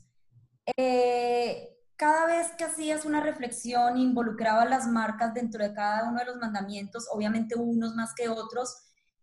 Eh, 0.75 1.77
cada 1.95 2.25
vez 2.25 2.51
que 2.57 2.65
hacías 2.65 3.05
una 3.05 3.21
reflexión, 3.21 3.97
involucraba 3.97 4.65
las 4.65 4.85
marcas 4.85 5.33
dentro 5.33 5.63
de 5.63 5.73
cada 5.73 6.09
uno 6.09 6.19
de 6.19 6.25
los 6.25 6.35
mandamientos, 6.35 7.07
obviamente 7.11 7.55
unos 7.55 7.95
más 7.95 8.13
que 8.13 8.27
otros, 8.27 8.75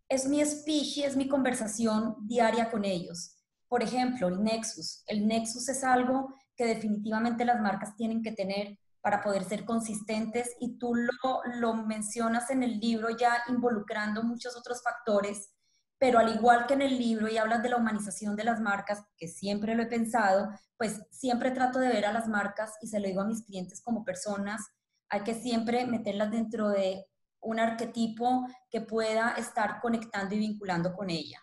es 0.09 0.27
mi 0.27 0.45
speech 0.45 0.99
es 0.99 1.17
mi 1.17 1.29
conversación 1.29 2.17
diaria 2.27 2.71
con 2.71 2.85
ellos. 2.85 3.37
Por 3.69 3.83
ejemplo, 3.83 4.29
el 4.29 4.43
Nexus. 4.43 5.03
El 5.07 5.27
Nexus 5.27 5.69
es 5.69 5.85
algo 5.85 6.35
que 6.57 6.65
definitivamente 6.65 7.45
las 7.45 7.61
marcas 7.61 7.95
tienen 7.97 8.23
que 8.23 8.33
tener 8.33 8.79
para 9.03 9.23
poder 9.23 9.45
ser 9.45 9.67
consistentes 9.67 10.51
y 10.61 10.79
tú 10.79 10.95
lo, 10.95 11.43
lo 11.57 11.75
mencionas 11.75 12.49
en 12.51 12.63
el 12.63 12.81
libro 12.81 13.15
ya 13.15 13.43
involucrando 13.49 14.23
muchos 14.23 14.57
otros 14.57 14.83
factores, 14.83 15.51
pero 15.99 16.19
al 16.19 16.35
igual 16.35 16.67
que 16.67 16.75
en 16.75 16.83
el 16.83 16.99
libro 16.99 17.29
y 17.29 17.39
hablas 17.39 17.63
de 17.63 17.71
la 17.71 17.77
humanización 17.77 18.37
de 18.37 18.45
las 18.45 18.61
marcas, 18.61 19.03
que 19.17 19.29
siempre 19.29 19.75
lo 19.75 19.83
he 19.83 19.87
pensado, 19.87 20.51
pues 20.77 21.01
siempre 21.11 21.51
trato 21.51 21.79
de 21.79 21.89
ver 21.89 22.07
a 22.07 22.13
las 22.13 22.29
marcas 22.29 22.73
y 22.81 22.89
se 22.89 23.01
lo 23.01 23.07
digo 23.07 23.21
a 23.21 23.27
mis 23.27 23.45
clientes 23.45 23.81
como 23.83 24.05
personas, 24.05 24.61
hay 25.09 25.23
que 25.23 25.35
siempre 25.35 25.87
meterlas 25.87 26.31
dentro 26.31 26.69
de 26.69 27.07
un 27.41 27.61
arquetipo 27.61 28.47
que 28.71 28.81
pueda 28.81 29.33
estar 29.33 29.81
conectando 29.81 30.35
y 30.35 30.39
vinculando 30.39 30.95
con 30.95 31.11
ella. 31.11 31.41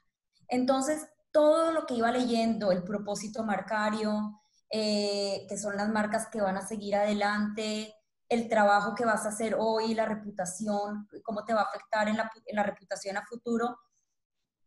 Entonces, 0.48 1.08
todo 1.32 1.72
lo 1.72 1.86
que 1.86 1.96
iba 1.96 2.12
leyendo, 2.12 2.72
el 2.72 2.84
propósito 2.84 3.44
marcario, 3.44 4.42
eh, 4.70 5.46
que 5.48 5.58
son 5.58 5.78
las 5.78 5.90
marcas 5.90 6.28
que 6.28 6.42
van 6.42 6.58
a 6.58 6.68
seguir 6.68 6.96
adelante, 6.96 7.94
el 8.30 8.48
trabajo 8.48 8.96
que 8.96 9.04
vas 9.06 9.26
a 9.26 9.30
hacer 9.30 9.58
hoy, 9.60 9.94
la 9.94 10.06
reputación, 10.06 11.08
cómo 11.24 11.44
te 11.44 11.54
va 11.54 11.62
a 11.62 11.66
afectar 11.66 12.08
en 12.08 12.16
la, 12.16 12.64
reputación 12.64 13.18
a 13.18 13.26
futuro. 13.26 13.78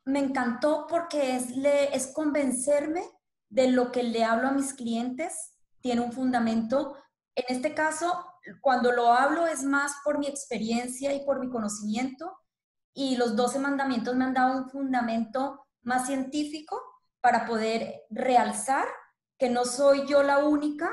Me 0.04 0.18
encantó 0.18 0.86
porque 0.88 1.36
es, 1.36 1.56
le, 1.56 1.94
es 1.94 2.08
convencerme 2.08 3.02
de 3.48 3.68
lo 3.68 3.92
que 3.92 4.02
le 4.02 4.24
hablo 4.24 4.48
a 4.48 4.52
mis 4.52 4.74
clientes, 4.74 5.54
tiene 5.80 6.00
un 6.00 6.12
fundamento. 6.12 6.96
En 7.34 7.56
este 7.56 7.74
caso, 7.74 8.24
cuando 8.60 8.92
lo 8.92 9.12
hablo 9.12 9.46
es 9.46 9.62
más 9.62 9.92
por 10.04 10.18
mi 10.18 10.26
experiencia 10.26 11.12
y 11.12 11.24
por 11.24 11.40
mi 11.40 11.48
conocimiento, 11.48 12.36
y 12.94 13.16
los 13.16 13.34
12 13.34 13.58
mandamientos 13.58 14.14
me 14.14 14.24
han 14.24 14.34
dado 14.34 14.58
un 14.58 14.70
fundamento 14.70 15.66
más 15.82 16.06
científico 16.06 16.80
para 17.20 17.46
poder 17.46 18.02
realzar 18.10 18.86
que 19.38 19.50
no 19.50 19.64
soy 19.64 20.06
yo 20.06 20.22
la 20.22 20.44
única 20.44 20.90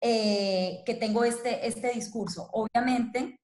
eh, 0.00 0.82
que 0.84 0.94
tengo 0.94 1.24
este, 1.24 1.66
este 1.66 1.90
discurso. 1.92 2.48
Obviamente, 2.52 3.40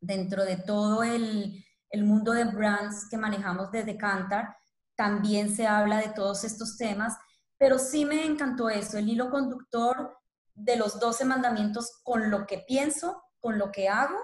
dentro 0.00 0.44
de 0.44 0.56
todo 0.56 1.02
el, 1.02 1.64
el 1.92 2.04
mundo 2.04 2.32
de 2.32 2.44
brands 2.44 3.08
que 3.08 3.16
manejamos 3.16 3.70
desde 3.70 3.96
Cantar, 3.96 4.56
también 4.96 5.54
se 5.54 5.66
habla 5.66 5.98
de 5.98 6.08
todos 6.08 6.42
estos 6.42 6.76
temas, 6.76 7.16
pero 7.56 7.78
sí 7.78 8.04
me 8.04 8.26
encantó 8.26 8.68
eso, 8.68 8.98
el 8.98 9.08
hilo 9.08 9.30
conductor 9.30 10.18
de 10.54 10.76
los 10.76 10.98
12 10.98 11.24
mandamientos 11.24 12.00
con 12.02 12.30
lo 12.30 12.46
que 12.46 12.64
pienso, 12.66 13.22
con 13.38 13.58
lo 13.58 13.70
que 13.70 13.88
hago 13.88 14.18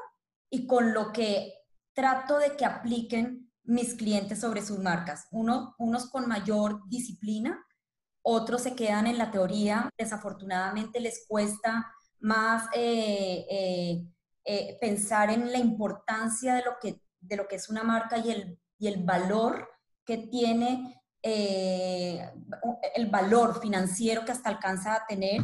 y 0.50 0.66
con 0.66 0.92
lo 0.92 1.12
que 1.12 1.54
trato 1.94 2.38
de 2.38 2.56
que 2.56 2.64
apliquen 2.64 3.52
mis 3.62 3.94
clientes 3.94 4.40
sobre 4.40 4.62
sus 4.62 4.78
marcas. 4.78 5.26
Uno, 5.30 5.74
unos 5.78 6.10
con 6.10 6.26
mayor 6.26 6.80
disciplina 6.88 7.64
otros 8.30 8.62
se 8.62 8.74
quedan 8.74 9.06
en 9.06 9.16
la 9.16 9.30
teoría, 9.30 9.88
desafortunadamente 9.96 11.00
les 11.00 11.26
cuesta 11.26 11.90
más 12.20 12.68
eh, 12.74 13.46
eh, 13.48 14.06
eh, 14.44 14.76
pensar 14.80 15.30
en 15.30 15.50
la 15.50 15.56
importancia 15.56 16.54
de 16.54 16.62
lo 16.62 16.72
que, 16.78 17.00
de 17.20 17.36
lo 17.36 17.48
que 17.48 17.56
es 17.56 17.68
una 17.68 17.82
marca 17.82 18.18
y 18.18 18.30
el, 18.30 18.58
y 18.78 18.86
el 18.88 19.04
valor 19.04 19.68
que 20.04 20.18
tiene, 20.18 21.02
el 21.22 23.06
valor 23.10 23.60
financiero 23.60 24.24
que 24.24 24.32
hasta 24.32 24.48
alcanza 24.48 24.94
a 24.94 25.06
tener 25.06 25.42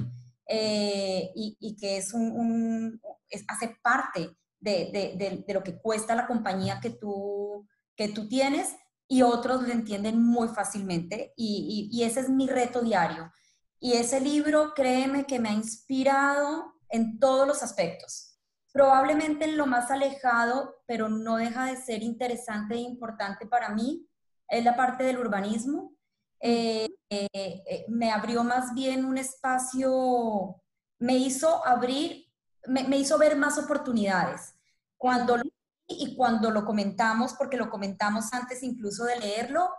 y, 0.49 1.77
que 1.79 1.99
es 1.99 2.15
un, 2.15 3.01
hace 3.49 3.77
parte 3.83 4.31
de, 4.61 4.91
de, 5.19 5.43
de, 5.47 5.55
lo 5.55 5.63
que 5.63 5.79
cuesta 5.79 6.15
la 6.15 6.27
compañía 6.27 6.81
que 6.81 6.91
tú, 6.91 7.67
que 7.97 8.09
tú 8.09 8.29
tienes 8.29 8.75
y 9.07 9.23
otros 9.23 9.63
lo 9.63 9.73
entienden 9.73 10.23
muy 10.23 10.49
fácilmente 10.49 11.35
y, 11.37 11.91
y, 11.93 12.03
ese 12.05 12.21
es 12.21 12.29
mi 12.29 12.47
reto 12.47 12.81
diario. 12.81 13.31
Y 13.79 13.93
ese 13.93 14.21
libro, 14.21 14.73
créeme 14.75 15.27
que 15.27 15.39
me 15.39 15.51
ha 15.51 15.53
inspirado 15.53 16.75
en 16.89 17.19
todos 17.19 17.47
los 17.47 17.63
aspectos. 17.63 18.34
Probablemente 18.75 19.45
en 19.45 19.57
lo 19.57 19.67
más 19.67 19.93
alejado, 19.93 20.83
pero 20.85 21.09
no 21.09 21.37
deja 21.37 21.67
de 21.67 21.77
ser 21.77 22.03
interesante 22.03 22.75
e 22.75 22.79
importante 22.79 23.47
para 23.47 23.69
mí, 23.69 24.05
es 24.49 24.65
la 24.65 24.75
parte 24.75 25.05
del 25.05 25.19
urbanismo. 25.19 25.93
Eh, 26.41 26.89
eh, 27.09 27.29
eh, 27.33 27.85
me 27.87 28.11
abrió 28.11 28.43
más 28.43 28.75
bien 28.75 29.05
un 29.05 29.17
espacio, 29.17 30.61
me 30.99 31.15
hizo 31.15 31.65
abrir, 31.65 32.27
me, 32.67 32.99
hizo 32.99 33.17
ver 33.17 33.37
más 33.37 33.59
oportunidades. 33.59 34.57
Cuando 34.97 35.37
lo 35.37 35.45
y 35.87 36.17
cuando 36.17 36.51
lo 36.51 36.65
comentamos, 36.65 37.35
porque 37.35 37.57
lo 37.57 37.71
comentamos 37.71 38.33
antes 38.33 38.65
incluso 38.65 39.05
de 39.05 39.21
leerlo, 39.21 39.71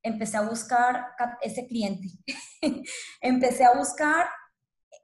empecé 0.00 0.36
a 0.36 0.42
buscar 0.42 1.08
ese 1.40 1.66
cliente. 1.66 2.06
empecé 3.20 3.64
a 3.64 3.76
buscar 3.76 4.28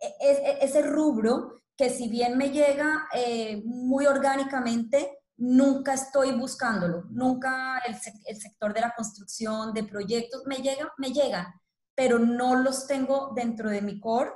e-, 0.00 0.14
e-, 0.20 0.50
e-, 0.50 0.64
ese 0.64 0.82
rubro 0.82 1.59
que 1.80 1.88
si 1.88 2.08
bien 2.08 2.36
me 2.36 2.50
llega 2.50 3.08
eh, 3.14 3.62
muy 3.64 4.04
orgánicamente, 4.04 5.18
nunca 5.38 5.94
estoy 5.94 6.30
buscándolo, 6.32 7.04
nunca 7.08 7.78
el, 7.78 7.96
sector 8.36 8.74
de 8.74 8.82
la 8.82 8.94
construcción, 8.94 9.72
de 9.72 9.84
proyectos, 9.84 10.42
me 10.44 10.56
llegan, 10.56 10.88
me 10.98 11.10
llegan, 11.10 11.46
pero 11.94 12.18
no 12.18 12.54
los 12.54 12.86
tengo 12.86 13.32
dentro 13.34 13.70
de 13.70 13.80
mi 13.80 13.98
core 13.98 14.30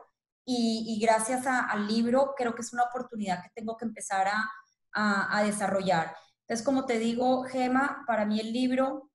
y, 0.47 0.99
gracias 1.03 1.47
al 1.47 1.87
libro 1.87 2.33
creo 2.35 2.55
que 2.55 2.63
es 2.63 2.73
una 2.73 2.85
oportunidad 2.85 3.43
que 3.43 3.51
tengo 3.55 3.77
que 3.77 3.85
empezar 3.85 4.27
a, 4.27 5.37
a, 5.37 5.43
desarrollar. 5.45 6.17
Entonces, 6.41 6.65
como 6.65 6.87
te 6.87 6.99
digo, 6.99 7.45
Gema, 7.45 8.05
para 8.07 8.25
mí 8.25 8.41
el 8.41 8.55
libro 8.55 9.11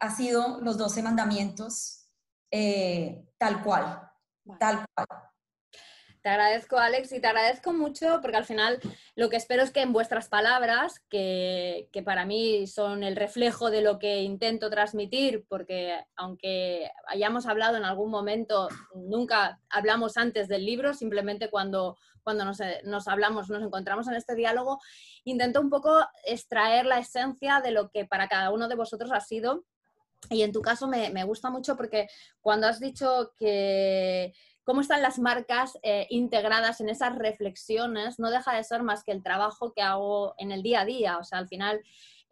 ha 0.00 0.10
sido 0.10 0.60
los 0.62 0.78
12 0.78 1.00
mandamientos 1.04 2.08
eh, 2.50 3.24
tal 3.38 3.62
cual, 3.62 4.10
tal 4.58 4.84
cual. 4.96 5.33
Te 6.24 6.30
agradezco, 6.30 6.78
Alex, 6.78 7.12
y 7.12 7.20
te 7.20 7.26
agradezco 7.26 7.74
mucho 7.74 8.20
porque 8.22 8.38
al 8.38 8.46
final 8.46 8.80
lo 9.14 9.28
que 9.28 9.36
espero 9.36 9.62
es 9.62 9.70
que 9.70 9.82
en 9.82 9.92
vuestras 9.92 10.30
palabras, 10.30 11.00
que, 11.10 11.90
que, 11.92 12.02
para 12.02 12.24
mí 12.24 12.66
son 12.66 13.02
el 13.02 13.14
reflejo 13.14 13.70
de 13.70 13.82
lo 13.82 13.98
que 13.98 14.22
intento 14.22 14.70
transmitir, 14.70 15.44
porque 15.50 16.02
aunque 16.16 16.90
hayamos 17.08 17.44
hablado 17.44 17.76
en 17.76 17.84
algún 17.84 18.10
momento, 18.10 18.70
nunca 18.94 19.60
hablamos 19.68 20.16
antes 20.16 20.48
del 20.48 20.64
libro, 20.64 20.94
simplemente 20.94 21.50
cuando 21.50 21.98
cuando 22.24 22.46
nos, 22.46 23.06
hablamos, 23.06 23.50
nos 23.50 23.62
encontramos 23.62 24.08
en 24.08 24.14
este 24.14 24.34
diálogo, 24.34 24.80
intento 25.24 25.60
un 25.60 25.68
poco 25.68 25.94
extraer 26.24 26.86
la 26.86 26.98
esencia 26.98 27.60
de 27.60 27.70
lo 27.70 27.90
que 27.90 28.06
para 28.06 28.28
cada 28.28 28.50
uno 28.50 28.66
de 28.66 28.74
vosotros 28.74 29.12
ha 29.12 29.20
sido. 29.20 29.64
Y 30.30 30.42
en 30.42 30.52
tu 30.52 30.62
caso 30.62 30.88
me, 30.88 31.24
gusta 31.24 31.50
mucho 31.50 31.76
porque 31.76 32.08
cuando 32.40 32.66
has 32.66 32.80
dicho 32.80 33.34
que 33.36 34.32
cómo 34.64 34.80
están 34.80 35.02
las 35.02 35.18
marcas 35.18 35.78
eh, 35.82 36.06
integradas 36.10 36.80
en 36.80 36.88
esas 36.88 37.16
reflexiones, 37.16 38.18
no 38.18 38.30
deja 38.30 38.54
de 38.56 38.64
ser 38.64 38.82
más 38.82 39.04
que 39.04 39.12
el 39.12 39.22
trabajo 39.22 39.72
que 39.72 39.82
hago 39.82 40.34
en 40.38 40.52
el 40.52 40.62
día 40.62 40.80
a 40.80 40.84
día. 40.84 41.18
O 41.18 41.24
sea, 41.24 41.38
al 41.38 41.48
final, 41.48 41.82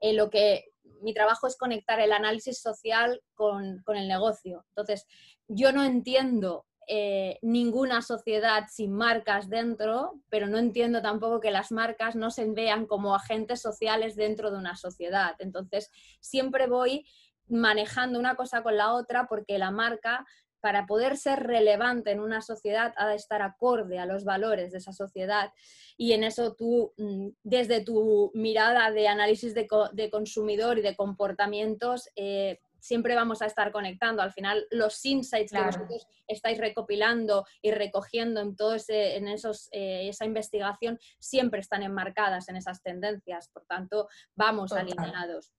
eh, 0.01 0.13
lo 0.15 0.31
que 0.31 0.65
mi 1.01 1.15
trabajo 1.15 1.47
es 1.47 1.57
conectar 1.57 2.01
el 2.01 2.13
análisis 2.13 2.61
social 2.61 3.23
con, 3.35 3.83
con 3.85 3.97
el 3.97 4.09
negocio. 4.09 4.65
Entonces, 4.71 5.07
yo 5.49 5.73
no 5.73 5.85
entiendo 5.85 6.67
eh, 6.89 7.39
ninguna 7.43 8.03
sociedad 8.03 8.67
sin 8.69 8.93
marcas 8.93 9.49
dentro, 9.49 10.21
pero 10.29 10.49
no 10.49 10.59
entiendo 10.59 11.01
tampoco 11.01 11.39
que 11.39 11.53
las 11.53 11.71
marcas 11.71 12.17
no 12.17 12.31
se 12.31 12.45
vean 12.47 12.87
como 12.87 13.15
agentes 13.15 13.61
sociales 13.61 14.17
dentro 14.17 14.51
de 14.51 14.59
una 14.59 14.77
sociedad. 14.77 15.37
Entonces, 15.39 15.91
siempre 16.21 16.67
voy 16.67 17.07
manejando 17.49 18.19
una 18.19 18.35
cosa 18.35 18.63
con 18.63 18.77
la 18.77 18.95
otra 18.95 19.27
porque 19.29 19.59
la 19.59 19.71
marca, 19.71 20.27
para 20.63 20.87
poder 20.87 21.17
ser 21.17 21.41
relevante 21.41 22.13
en 22.13 22.21
una 22.21 22.41
sociedad, 22.41 22.95
ha 22.97 23.09
de 23.09 23.17
estar 23.17 23.43
acorde 23.43 23.99
a 23.99 24.07
los 24.07 24.25
valores 24.25 24.71
de 24.71 24.79
esa 24.79 24.93
sociedad. 24.93 25.53
Y 25.97 26.13
en 26.13 26.23
eso 26.23 26.55
tú, 26.55 26.95
mm, 26.97 27.31
desde 27.43 27.85
tu 27.85 28.31
mirada 28.33 28.93
de 28.93 29.09
análisis 29.09 29.55
de, 29.55 29.67
consumidor 30.11 30.79
y 30.79 30.83
de 30.83 30.95
comportamientos, 30.95 32.09
eh, 32.15 32.61
siempre 32.79 33.17
vamos 33.17 33.43
a 33.43 33.47
estar 33.47 33.73
conectando. 33.73 34.23
Al 34.23 34.33
final, 34.33 34.65
los 34.71 35.05
insights 35.05 35.51
que 35.51 35.63
vosotros 35.63 36.07
estáis 36.29 36.59
recopilando 36.59 37.45
y 37.61 37.73
recogiendo 37.73 38.41
en 38.41 38.55
todo 38.55 38.77
ese, 38.77 39.17
en 39.17 39.27
esos, 39.27 39.69
eh, 39.73 40.09
esa 40.09 40.27
investigación 40.27 41.01
siempre 41.19 41.61
están 41.61 41.83
enmarcadas 41.83 42.49
en 42.49 42.55
esas 42.55 42.83
tendencias. 42.83 43.49
Por 43.49 43.65
tanto, 43.67 44.09
vamos 44.37 44.73
alineados. 44.73 45.53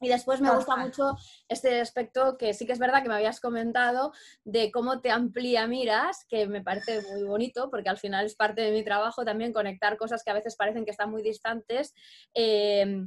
Y 0.00 0.08
después 0.08 0.40
me 0.40 0.54
gusta 0.54 0.76
mucho 0.76 1.16
este 1.48 1.80
aspecto 1.80 2.36
que 2.38 2.54
sí 2.54 2.66
que 2.66 2.72
es 2.72 2.78
verdad 2.78 3.02
que 3.02 3.08
me 3.08 3.16
habías 3.16 3.40
comentado 3.40 4.12
de 4.44 4.70
cómo 4.70 5.00
te 5.00 5.10
amplía 5.10 5.66
miras, 5.66 6.24
que 6.28 6.46
me 6.46 6.62
parece 6.62 7.02
muy 7.12 7.24
bonito 7.24 7.68
porque 7.70 7.88
al 7.88 7.98
final 7.98 8.26
es 8.26 8.36
parte 8.36 8.62
de 8.62 8.70
mi 8.70 8.84
trabajo 8.84 9.24
también 9.24 9.52
conectar 9.52 9.96
cosas 9.96 10.22
que 10.22 10.30
a 10.30 10.34
veces 10.34 10.56
parecen 10.56 10.84
que 10.84 10.92
están 10.92 11.10
muy 11.10 11.22
distantes. 11.22 11.94
Eh, 12.34 13.06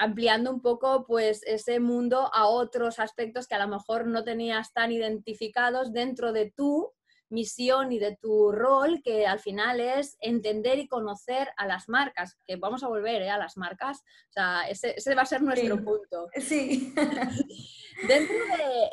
ampliando 0.00 0.50
un 0.50 0.62
poco 0.62 1.04
pues 1.06 1.42
ese 1.44 1.78
mundo 1.78 2.30
a 2.32 2.46
otros 2.46 2.98
aspectos 2.98 3.46
que 3.46 3.54
a 3.54 3.66
lo 3.66 3.68
mejor 3.68 4.06
no 4.06 4.24
tenías 4.24 4.72
tan 4.72 4.92
identificados 4.92 5.92
dentro 5.92 6.32
de 6.32 6.50
tu 6.50 6.94
misión 7.30 7.92
y 7.92 7.98
de 7.98 8.16
tu 8.16 8.52
rol, 8.52 9.00
que 9.02 9.26
al 9.26 9.40
final 9.40 9.80
es 9.80 10.16
entender 10.20 10.78
y 10.78 10.88
conocer 10.88 11.48
a 11.56 11.66
las 11.66 11.88
marcas, 11.88 12.36
que 12.46 12.56
vamos 12.56 12.82
a 12.82 12.88
volver 12.88 13.22
¿eh? 13.22 13.30
a 13.30 13.38
las 13.38 13.56
marcas, 13.56 13.98
o 14.28 14.32
sea, 14.32 14.68
ese, 14.68 15.14
va 15.14 15.22
a 15.22 15.26
ser 15.26 15.42
nuestro 15.42 15.82
punto. 15.82 16.28
Sí. 16.36 16.92
Dentro 18.08 18.36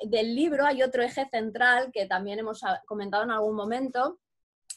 del 0.03 0.35
libro 0.35 0.65
hay 0.65 0.83
otro 0.83 1.01
eje 1.01 1.27
central 1.29 1.91
que 1.93 2.05
también 2.05 2.39
hemos 2.39 2.61
comentado 2.85 3.23
en 3.23 3.31
algún 3.31 3.55
momento, 3.55 4.19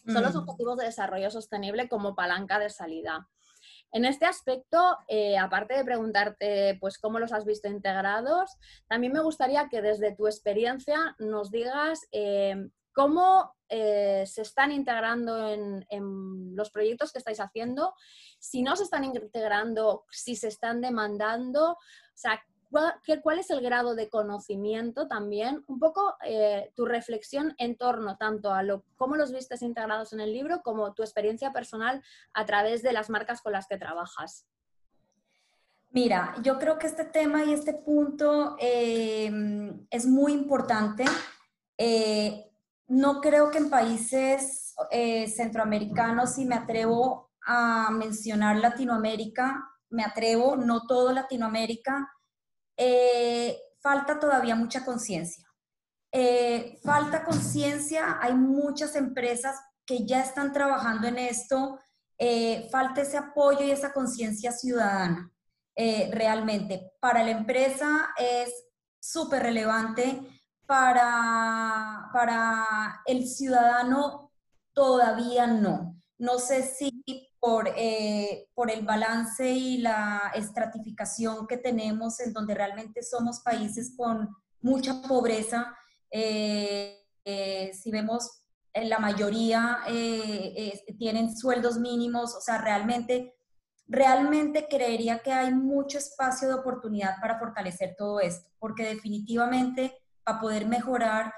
son 0.07 0.23
los 0.23 0.35
Mm. 0.35 0.39
objetivos 0.39 0.79
de 0.79 0.87
desarrollo 0.87 1.31
sostenible 1.31 1.89
como 1.89 2.15
palanca 2.15 2.59
de 2.59 2.71
salida. 2.71 3.29
En 3.93 4.05
este 4.05 4.25
aspecto, 4.25 4.99
eh, 5.09 5.37
aparte 5.37 5.75
de 5.75 5.85
preguntarte 5.85 6.79
pues, 6.81 6.99
cómo 6.99 7.19
los 7.19 7.33
has 7.33 7.45
visto 7.45 7.69
integrados, 7.69 8.57
también 8.89 9.13
me 9.13 9.21
gustaría 9.21 9.69
que 9.69 9.83
desde 9.83 10.15
tu 10.15 10.27
experiencia 10.27 11.17
nos 11.19 11.51
digas 11.51 12.07
eh, 12.13 12.69
cómo 12.93 13.55
eh, 13.73 14.25
se 14.27 14.43
están 14.43 14.73
integrando 14.73 15.49
en, 15.49 16.57
los 16.57 16.71
proyectos 16.71 17.13
que 17.13 17.19
estáis 17.19 17.39
haciendo, 17.39 17.95
si 18.39 18.63
no 18.63 18.75
se 18.75 18.83
están 18.83 19.05
integrando, 19.05 20.05
si 20.11 20.35
se 20.35 20.49
están 20.49 20.81
demandando, 20.81 21.73
o 21.73 21.79
sea, 22.15 22.43
¿cuál, 22.69 22.95
cuál 23.23 23.39
es 23.39 23.49
el 23.51 23.61
grado 23.61 23.95
de 23.95 24.09
conocimiento 24.09 25.07
también? 25.07 25.63
Un 25.69 25.79
poco 25.79 26.17
eh, 26.25 26.73
tu 26.75 26.85
reflexión 26.85 27.55
en 27.59 27.77
torno 27.77 28.17
tanto 28.17 28.53
a 28.53 28.63
cómo 28.97 29.15
los 29.15 29.33
vistes 29.33 29.63
integrados 29.63 30.13
en 30.13 30.21
el 30.21 30.33
libro 30.33 30.63
como 30.63 30.93
tu 30.93 31.03
experiencia 31.03 31.53
personal 31.53 32.03
a 32.35 32.45
través 32.47 32.83
de 32.83 32.93
las 32.93 33.09
marcas 33.09 33.41
con 33.41 33.53
las 33.53 33.69
que 33.69 33.79
trabajas. 33.79 34.47
Mira, 35.93 36.35
yo 36.43 36.59
creo 36.59 36.79
que 36.79 36.89
este 36.89 37.05
tema 37.05 37.45
y 37.45 37.53
este 37.53 37.73
punto 37.73 38.57
eh, 38.59 39.31
es 39.91 40.07
muy 40.07 40.33
importante. 40.33 41.05
No 42.91 43.21
creo 43.21 43.53
que 43.53 43.59
en 43.59 43.71
países 43.71 44.75
eh, 44.91 45.29
centroamericanos, 45.29 46.35
si 46.35 46.45
me 46.45 46.57
atrevo 46.57 47.31
a 47.47 47.89
mencionar 47.93 48.57
Latinoamérica, 48.57 49.65
me 49.91 50.03
atrevo, 50.03 50.57
no 50.57 50.87
todo 50.89 51.13
Latinoamérica, 51.13 52.11
eh, 52.77 53.57
falta 53.81 54.19
todavía 54.19 54.57
mucha 54.57 54.85
conciencia. 54.85 55.47
Eh, 56.11 56.81
falta 56.83 57.25
conciencia, 57.25 58.19
hay 58.21 58.35
muchas 58.35 58.97
empresas 58.97 59.57
que 59.87 60.05
ya 60.05 60.23
están 60.23 60.53
trabajando 60.53 61.07
en 61.07 61.19
esto, 61.19 61.79
falta 62.71 63.03
ese 63.03 63.17
apoyo 63.17 63.65
y 63.65 63.71
esa 63.71 63.93
conciencia 63.93 64.53
ciudadana. 64.53 65.33
Realmente. 65.77 66.93
Para 67.01 67.23
la 67.23 67.31
empresa 67.31 68.11
es 68.19 68.53
súper 69.01 69.43
relevante, 69.43 70.40
para, 70.71 72.11
para 72.13 73.03
el 73.05 73.27
ciudadano 73.27 74.31
todavía 74.73 75.49
no. 75.49 76.01
No 76.17 76.39
sé 76.39 76.63
si 76.63 77.03
por, 77.41 77.73
eh, 77.77 78.47
por 78.55 78.71
el 78.71 78.85
balance 78.85 79.51
y 79.51 79.79
la 79.79 80.31
estratificación 80.33 81.49
que 81.49 81.57
tenemos 81.57 82.21
en 82.21 82.33
donde 82.33 82.55
realmente 82.55 83.03
somos 83.03 83.41
países 83.41 83.97
con 83.97 84.29
mucha 84.63 85.03
pobreza, 85.03 85.75
eh, 86.09 87.01
eh, 87.25 87.73
si 87.75 87.91
vemos 87.91 88.45
la 88.73 89.01
mayoría 89.01 89.81
tienen 90.97 91.37
sueldos 91.37 91.79
mínimos, 91.79 92.37
o 92.37 92.41
sea, 92.41 92.59
realmente 92.59 93.35
realmente 93.89 94.69
creería 94.71 95.19
que 95.19 95.33
hay 95.33 95.53
mucho 95.53 95.99
espacio 95.99 96.47
de 96.47 96.55
oportunidad 96.55 97.17
para 97.21 97.41
fortalecer 97.41 97.97
todo 97.99 98.21
esto, 98.21 98.49
porque 98.61 98.85
definitivamente 98.85 100.00
para 100.25 100.41
poder 100.41 100.67
mejorar 100.67 101.33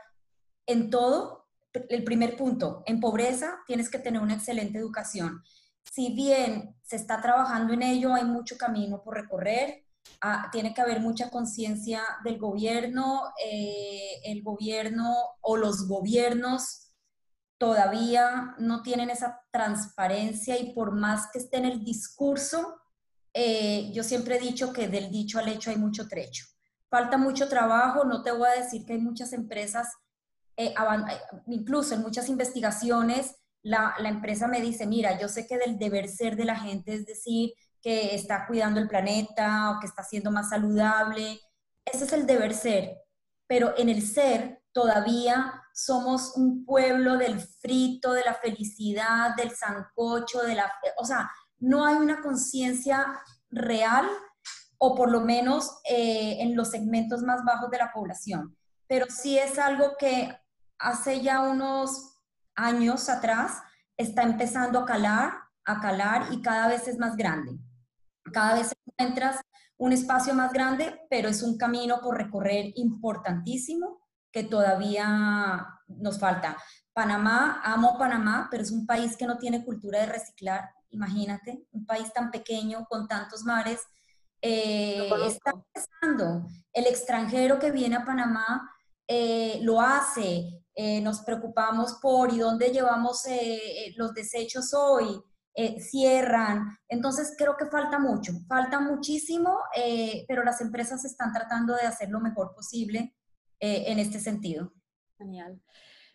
en 0.66 0.90
todo, 0.90 1.46
el 1.72 2.04
primer 2.04 2.36
punto, 2.36 2.82
en 2.86 3.00
pobreza 3.00 3.60
tienes 3.66 3.90
que 3.90 3.98
tener 3.98 4.20
una 4.20 4.34
excelente 4.34 4.78
educación. 4.78 5.42
Si 5.90 6.14
bien 6.14 6.76
se 6.82 6.96
está 6.96 7.20
trabajando 7.20 7.72
en 7.72 7.82
ello, 7.82 8.14
hay 8.14 8.24
mucho 8.24 8.56
camino 8.56 9.02
por 9.02 9.14
recorrer, 9.14 9.84
ah, 10.20 10.48
tiene 10.52 10.74
que 10.74 10.80
haber 10.80 11.00
mucha 11.00 11.30
conciencia 11.30 12.02
del 12.24 12.38
gobierno, 12.38 13.32
eh, 13.44 14.20
el 14.24 14.42
gobierno 14.42 15.14
o 15.40 15.56
los 15.56 15.88
gobiernos 15.88 16.92
todavía 17.58 18.54
no 18.58 18.82
tienen 18.82 19.10
esa 19.10 19.40
transparencia 19.52 20.58
y 20.58 20.72
por 20.72 20.92
más 20.92 21.30
que 21.32 21.38
esté 21.38 21.58
en 21.58 21.66
el 21.66 21.84
discurso, 21.84 22.80
eh, 23.32 23.90
yo 23.92 24.02
siempre 24.02 24.36
he 24.36 24.40
dicho 24.40 24.72
que 24.72 24.88
del 24.88 25.10
dicho 25.10 25.38
al 25.38 25.48
hecho 25.48 25.70
hay 25.70 25.76
mucho 25.76 26.08
trecho. 26.08 26.44
Falta 26.92 27.16
mucho 27.16 27.48
trabajo, 27.48 28.04
no 28.04 28.22
te 28.22 28.32
voy 28.32 28.46
a 28.46 28.60
decir 28.62 28.84
que 28.84 28.92
hay 28.92 28.98
muchas 28.98 29.32
empresas, 29.32 29.88
eh, 30.58 30.74
incluso 31.46 31.94
en 31.94 32.02
muchas 32.02 32.28
investigaciones, 32.28 33.34
la, 33.62 33.94
la, 33.98 34.10
empresa 34.10 34.46
me 34.46 34.60
dice, 34.60 34.86
mira, 34.86 35.18
yo 35.18 35.26
sé 35.28 35.46
que 35.46 35.56
del 35.56 35.78
deber 35.78 36.06
ser 36.10 36.36
de 36.36 36.44
la 36.44 36.56
gente 36.56 36.92
es 36.92 37.06
decir 37.06 37.54
que 37.80 38.14
está 38.14 38.46
cuidando 38.46 38.78
el 38.78 38.88
planeta 38.88 39.70
o 39.70 39.80
que 39.80 39.86
está 39.86 40.02
siendo 40.02 40.30
más 40.30 40.50
saludable, 40.50 41.40
ese 41.86 42.04
es 42.04 42.12
el 42.12 42.26
deber 42.26 42.52
ser, 42.52 42.98
pero 43.46 43.72
en 43.78 43.88
el 43.88 44.06
ser 44.06 44.62
todavía 44.72 45.62
somos 45.72 46.36
un 46.36 46.66
pueblo 46.66 47.16
del 47.16 47.40
frito, 47.40 48.12
de 48.12 48.24
la 48.24 48.34
felicidad, 48.34 49.34
del 49.34 49.52
sancocho, 49.52 50.42
de 50.42 50.56
la... 50.56 50.70
O 50.98 51.06
sea, 51.06 51.30
no 51.58 51.86
hay 51.86 51.94
una 51.94 52.20
conciencia 52.20 53.18
real 53.48 54.06
o 54.84 54.96
por 54.96 55.12
lo 55.12 55.20
menos 55.20 55.78
eh, 55.88 56.38
en 56.40 56.56
los 56.56 56.70
segmentos 56.70 57.22
más 57.22 57.44
bajos 57.44 57.70
de 57.70 57.78
la 57.78 57.92
población. 57.92 58.56
Pero 58.88 59.06
sí 59.08 59.38
es 59.38 59.56
algo 59.56 59.92
que 59.96 60.36
hace 60.76 61.20
ya 61.20 61.40
unos 61.42 62.18
años 62.56 63.08
atrás 63.08 63.62
está 63.96 64.24
empezando 64.24 64.80
a 64.80 64.84
calar, 64.84 65.34
a 65.64 65.80
calar 65.80 66.32
y 66.32 66.42
cada 66.42 66.66
vez 66.66 66.88
es 66.88 66.98
más 66.98 67.16
grande. 67.16 67.60
Cada 68.32 68.54
vez 68.54 68.74
encuentras 68.84 69.40
un 69.76 69.92
espacio 69.92 70.34
más 70.34 70.52
grande, 70.52 71.00
pero 71.08 71.28
es 71.28 71.44
un 71.44 71.56
camino 71.56 72.00
por 72.00 72.16
recorrer 72.16 72.72
importantísimo 72.74 74.00
que 74.32 74.42
todavía 74.42 75.64
nos 75.86 76.18
falta. 76.18 76.56
Panamá, 76.92 77.60
amo 77.62 77.96
Panamá, 77.96 78.48
pero 78.50 78.64
es 78.64 78.72
un 78.72 78.84
país 78.84 79.16
que 79.16 79.26
no 79.26 79.38
tiene 79.38 79.64
cultura 79.64 80.00
de 80.00 80.06
reciclar. 80.06 80.70
Imagínate, 80.90 81.68
un 81.70 81.86
país 81.86 82.12
tan 82.12 82.32
pequeño 82.32 82.84
con 82.86 83.06
tantos 83.06 83.44
mares. 83.44 83.80
Eh, 84.42 85.08
está 85.26 85.52
empezando. 85.52 86.46
El 86.72 86.86
extranjero 86.86 87.58
que 87.58 87.70
viene 87.70 87.96
a 87.96 88.04
Panamá 88.04 88.70
eh, 89.08 89.60
lo 89.62 89.80
hace. 89.80 90.64
Eh, 90.74 91.00
nos 91.00 91.20
preocupamos 91.20 91.98
por 92.02 92.32
y 92.32 92.38
dónde 92.38 92.70
llevamos 92.70 93.24
eh, 93.26 93.94
los 93.96 94.12
desechos 94.12 94.74
hoy. 94.74 95.22
Eh, 95.54 95.78
cierran. 95.80 96.78
Entonces 96.88 97.34
creo 97.36 97.56
que 97.58 97.66
falta 97.66 97.98
mucho, 97.98 98.32
falta 98.48 98.80
muchísimo, 98.80 99.58
eh, 99.76 100.24
pero 100.26 100.44
las 100.44 100.62
empresas 100.62 101.04
están 101.04 101.30
tratando 101.30 101.74
de 101.74 101.82
hacer 101.82 102.08
lo 102.08 102.20
mejor 102.20 102.54
posible 102.54 103.14
eh, 103.60 103.84
en 103.88 103.98
este 103.98 104.18
sentido. 104.18 104.72
Genial. 105.18 105.60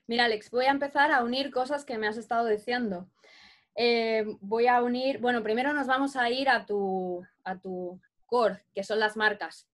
Mira, 0.07 0.25
Alex, 0.25 0.49
voy 0.49 0.65
a 0.65 0.71
empezar 0.71 1.11
a 1.11 1.23
unir 1.23 1.51
cosas 1.51 1.85
que 1.85 1.99
me 1.99 2.07
has 2.07 2.17
estado 2.17 2.47
diciendo. 2.47 3.11
Eh, 3.75 4.25
voy 4.41 4.65
a 4.65 4.81
unir, 4.81 5.19
bueno, 5.19 5.43
primero 5.43 5.71
nos 5.71 5.85
vamos 5.85 6.15
a 6.15 6.31
ir 6.31 6.49
a 6.49 6.65
tu, 6.65 7.23
a 7.43 7.59
tu 7.59 8.01
core, 8.27 8.63
que 8.73 8.83
son 8.83 8.99
las 8.99 9.17
marcas, 9.17 9.67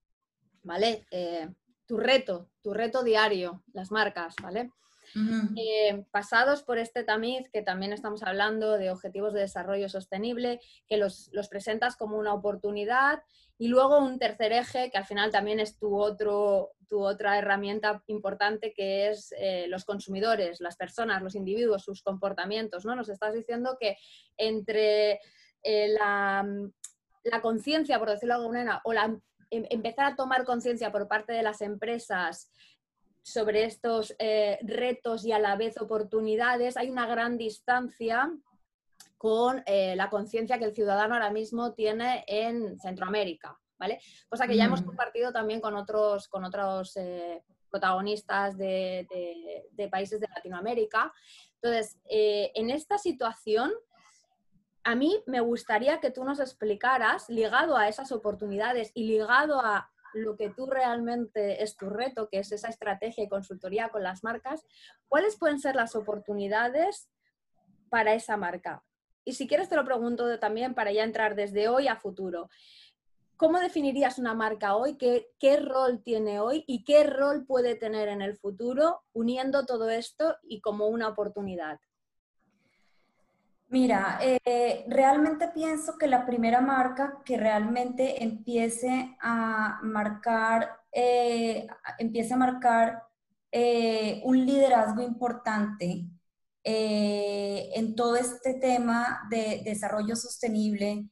¿vale? 0.63 1.05
Eh, 1.11 1.49
tu 1.85 1.97
reto, 1.97 2.49
tu 2.61 2.73
reto 2.73 3.03
diario, 3.03 3.63
las 3.73 3.91
marcas, 3.91 4.35
¿vale? 4.41 4.71
Uh 5.15 5.19
-huh. 5.19 5.53
eh, 5.57 6.05
pasados 6.11 6.63
por 6.63 6.77
este 6.77 7.03
tamiz, 7.03 7.49
que 7.51 7.61
también 7.61 7.91
estamos 7.91 8.23
hablando 8.23 8.77
de 8.77 8.89
objetivos 8.89 9.33
de 9.33 9.41
desarrollo 9.41 9.89
sostenible, 9.89 10.61
que 10.87 10.95
los, 10.95 11.29
los, 11.33 11.49
presentas 11.49 11.97
como 11.97 12.17
una 12.17 12.33
oportunidad, 12.33 13.21
y 13.57 13.67
luego 13.67 13.99
un 13.99 14.17
tercer 14.17 14.51
eje, 14.51 14.89
que 14.89 14.97
al 14.97 15.05
final 15.05 15.31
también 15.31 15.59
es 15.59 15.77
tu, 15.77 15.95
otro, 15.97 16.71
tu 16.87 17.03
otra 17.03 17.37
herramienta 17.37 18.03
importante, 18.07 18.73
que 18.73 19.09
es 19.09 19.33
eh, 19.37 19.67
los 19.67 19.85
consumidores, 19.85 20.59
las 20.59 20.75
personas, 20.75 21.21
los 21.21 21.35
individuos, 21.35 21.83
sus 21.83 22.01
comportamientos. 22.01 22.83
¿no? 22.83 22.95
Nos 22.95 23.09
estás 23.09 23.33
diciendo 23.33 23.77
que 23.79 23.97
entre 24.37 25.19
eh, 25.61 25.87
la, 25.89 26.45
la 27.23 27.41
conciencia, 27.41 27.99
por 27.99 28.09
decirlo 28.09 28.35
de 28.35 28.41
alguna 28.41 28.59
manera, 28.59 28.81
o 28.83 28.93
la, 28.93 29.05
em, 29.49 29.65
empezar 29.69 30.05
a 30.05 30.15
tomar 30.15 30.45
conciencia 30.45 30.91
por 30.91 31.07
parte 31.07 31.33
de 31.33 31.43
las 31.43 31.61
empresas, 31.61 32.51
sobre 33.23 33.63
estos 33.63 34.13
eh, 34.19 34.59
retos 34.63 35.25
y 35.25 35.31
a 35.31 35.39
la 35.39 35.55
vez 35.55 35.79
oportunidades, 35.79 36.75
hay 36.75 36.89
una 36.89 37.07
gran 37.07 37.37
distancia 37.37 38.29
con 39.17 39.63
eh, 39.65 39.95
la 39.95 40.09
conciencia 40.09 40.59
que 40.59 40.65
el 40.65 40.75
ciudadano 40.75 41.13
ahora 41.13 41.31
mismo 41.31 41.73
tiene 41.73 42.25
en 42.27 42.77
Centroamérica, 42.79 43.57
¿vale? 43.79 44.01
Cosa 44.27 44.45
que 44.45 44.57
ya 44.57 44.65
mm. 44.65 44.67
hemos 44.67 44.81
compartido 44.81 45.31
también 45.31 45.61
con 45.61 45.75
otros, 45.77 46.27
con 46.27 46.43
otros 46.43 46.97
eh, 46.97 47.41
protagonistas 47.69 48.57
de, 48.57 49.07
de, 49.09 49.69
de, 49.71 49.87
países 49.87 50.19
de 50.19 50.27
Latinoamérica. 50.27 51.11
Entonces, 51.61 51.97
en 52.05 52.69
esta 52.69 52.97
situación, 52.97 53.71
a 54.83 54.95
mí 54.95 55.23
me 55.25 55.39
gustaría 55.39 55.99
que 55.99 56.11
tú 56.11 56.23
nos 56.23 56.39
explicaras, 56.39 57.29
ligado 57.29 57.77
a 57.77 57.87
esas 57.87 58.11
oportunidades 58.11 58.91
y 58.93 59.07
ligado 59.07 59.59
a 59.59 59.89
lo 60.13 60.35
que 60.35 60.49
tú 60.49 60.67
realmente 60.67 61.63
es 61.63 61.75
tu 61.75 61.89
reto, 61.89 62.29
que 62.29 62.39
es 62.39 62.51
esa 62.51 62.69
estrategia 62.69 63.23
y 63.23 63.29
consultoría 63.29 63.89
con 63.89 64.03
las 64.03 64.23
marcas, 64.23 64.65
¿cuáles 65.07 65.37
pueden 65.37 65.59
ser 65.59 65.75
las 65.75 65.95
oportunidades 65.95 67.09
para 67.89 68.13
esa 68.13 68.37
marca? 68.37 68.83
Y 69.25 69.33
si 69.33 69.47
quieres 69.47 69.69
te 69.69 69.75
lo 69.75 69.85
pregunto 69.85 70.39
también 70.39 70.73
para 70.73 70.91
ya 70.91 71.03
entrar 71.03 71.35
desde 71.35 71.67
hoy 71.67 71.87
a 71.87 71.95
futuro. 71.95 72.49
¿Cómo 73.37 73.59
definirías 73.59 74.19
una 74.19 74.33
marca 74.35 74.75
hoy? 74.75 74.97
¿Qué, 74.97 75.31
¿Qué, 75.39 75.57
rol 75.57 76.03
tiene 76.03 76.39
hoy 76.39 76.63
y 76.67 76.83
qué 76.83 77.03
rol 77.03 77.45
puede 77.45 77.75
tener 77.75 78.07
en 78.07 78.21
el 78.21 78.37
futuro 78.37 79.01
uniendo 79.13 79.65
todo 79.65 79.89
esto 79.89 80.37
y 80.43 80.61
como 80.61 80.87
una 80.87 81.07
oportunidad? 81.07 81.79
Mira, 83.73 84.19
eh, 84.21 84.85
realmente 84.87 85.47
pienso 85.47 85.97
que 85.97 86.05
la 86.05 86.27
primera 86.27 86.61
marca 86.61 87.23
que 87.25 87.37
realmente 87.37 88.23
empiece 88.23 89.17
a 89.19 89.79
marcar, 89.81 90.79
eh, 90.91 91.65
empiece 91.97 92.35
a 92.35 92.37
marcar 92.37 93.01
eh, 93.51 94.21
un 94.25 94.45
liderazgo 94.45 95.01
importante 95.01 96.05
en 96.63 97.95
todo 97.95 98.15
este 98.15 98.53
tema 98.53 99.27
de 99.31 99.63
desarrollo 99.65 100.15
sostenible, 100.15 101.09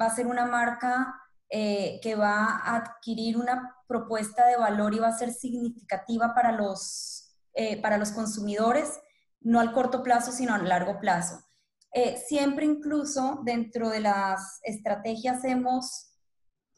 va 0.00 0.06
a 0.06 0.14
ser 0.14 0.28
una 0.28 0.46
marca 0.46 1.12
que 1.50 2.14
va 2.16 2.60
a 2.62 2.76
adquirir 2.76 3.36
una 3.36 3.76
propuesta 3.88 4.46
de 4.46 4.56
valor 4.56 4.94
y 4.94 5.00
va 5.00 5.08
a 5.08 5.18
ser 5.18 5.32
significativa 5.32 6.34
para 6.34 6.52
los, 6.52 7.36
para 7.82 7.98
los 7.98 8.12
consumidores, 8.12 9.00
no 9.40 9.60
al 9.60 9.72
corto 9.72 10.02
plazo, 10.04 10.30
sino 10.30 10.54
a 10.54 10.58
largo 10.58 11.00
plazo. 11.00 11.44
Eh, 11.96 12.20
siempre 12.26 12.66
incluso 12.66 13.40
dentro 13.44 13.88
de 13.88 14.00
las 14.00 14.58
estrategias 14.64 15.44
hemos, 15.44 16.10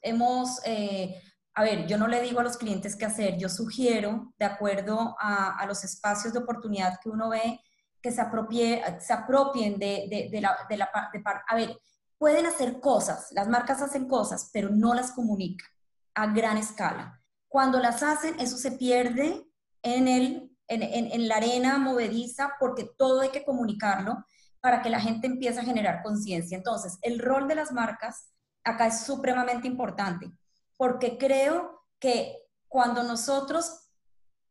hemos 0.02 0.61
eh, 0.66 1.18
a 1.55 1.62
ver, 1.62 1.87
yo 1.87 1.96
no 1.96 2.07
le 2.07 2.20
digo 2.20 2.40
a 2.40 2.42
los 2.42 2.59
clientes 2.59 2.96
qué 2.96 3.07
hacer, 3.07 3.38
yo 3.38 3.48
sugiero, 3.48 4.35
de 4.38 4.44
acuerdo 4.44 5.16
a, 5.18 5.64
los 5.66 5.85
espacios 5.85 6.35
de 6.35 6.40
oportunidad 6.40 7.00
que 7.02 7.09
uno 7.09 7.31
ve, 7.31 7.61
que 8.02 8.12
se, 8.12 8.20
apropie, 8.20 8.83
se 9.00 9.14
apropien 9.14 9.79
de, 9.79 10.29
de, 10.31 10.40
la, 10.42 10.55
de 10.68 10.76
la 10.76 10.90
a 11.48 11.57
ver, 11.57 11.81
pueden 12.18 12.44
hacer 12.44 12.79
cosas, 12.79 13.29
las 13.31 13.48
marcas 13.48 13.81
hacen 13.81 14.07
cosas, 14.07 14.50
pero 14.52 14.68
no 14.68 14.92
las 14.92 15.12
comunican 15.12 15.68
a 16.14 16.26
gran 16.26 16.59
escala. 16.59 17.22
Cuando 17.48 17.81
las 17.81 18.02
hacen, 18.02 18.38
eso 18.38 18.59
se 18.59 18.72
pierde 18.72 19.46
en, 19.83 20.09
el, 20.09 20.55
en, 20.68 20.83
en, 20.83 21.11
en 21.11 21.26
la 21.26 21.37
arena 21.37 21.79
movediza 21.79 22.52
porque 22.61 22.90
todo 22.98 23.22
hay 23.22 23.31
que 23.31 23.46
comunicarlo 23.46 24.26
para 24.66 24.83
que 24.83 24.90
la 24.90 24.98
gente 24.98 25.29
empiece 25.29 25.61
a 25.61 25.64
generar 25.64 26.02
conciencia. 26.02 26.57
Entonces, 26.57 26.98
el 27.02 27.20
rol 27.20 27.46
de 27.46 27.55
las 27.55 27.70
marcas 27.70 28.33
acá 28.64 28.88
es 28.88 29.02
supremamente 29.02 29.68
importante, 29.68 30.29
porque 30.76 31.18
creo 31.18 31.85
que 32.00 32.37
cuando 32.66 33.05
nosotros 33.05 33.92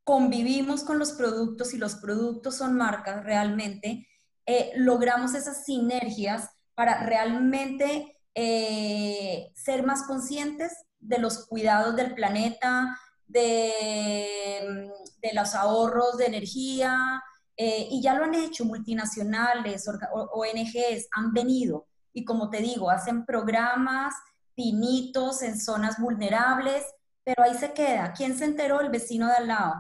convivimos 0.06 0.86
con 0.86 1.00
los 1.00 1.12
productos 1.12 1.74
y 1.74 1.78
los 1.78 1.96
productos 1.96 2.56
son 2.56 2.78
marcas 2.78 3.26
realmente, 3.26 4.08
eh, 4.46 4.72
logramos 4.78 5.36
esas 5.36 5.66
sinergias 5.66 6.50
para 6.76 7.04
realmente 7.04 8.18
eh, 8.36 9.52
ser 9.54 9.84
más 9.84 10.04
conscientes 10.04 10.72
de 10.98 11.20
los 11.20 11.46
cuidados 11.46 11.94
del 11.98 12.16
planeta, 12.16 12.98
de, 13.28 14.90
de 15.22 15.34
los 15.34 15.56
ahorros 15.56 16.16
de 16.16 16.28
energía, 16.28 17.22
eh, 17.58 17.88
y 17.90 18.02
ya 18.02 18.14
lo 18.16 18.26
han 18.26 18.36
hecho 18.36 18.66
multinacionales, 18.66 19.88
ONGs, 19.88 21.08
han 21.12 21.34
venido 21.34 21.88
y 22.16 22.24
como 22.24 22.50
te 22.50 22.60
digo, 22.60 22.90
hacen 22.90 23.26
programas 23.26 24.16
pinitos 24.56 25.42
en 25.42 25.60
zonas 25.60 26.00
vulnerables, 26.00 26.86
pero 27.26 27.44
ahí 27.44 27.54
se 27.56 27.74
queda. 27.74 28.14
¿Quién 28.14 28.38
se 28.38 28.46
enteró? 28.46 28.80
El 28.80 28.90
vecino 28.90 29.28
de 29.28 29.34
al 29.34 29.48
lado. 29.48 29.74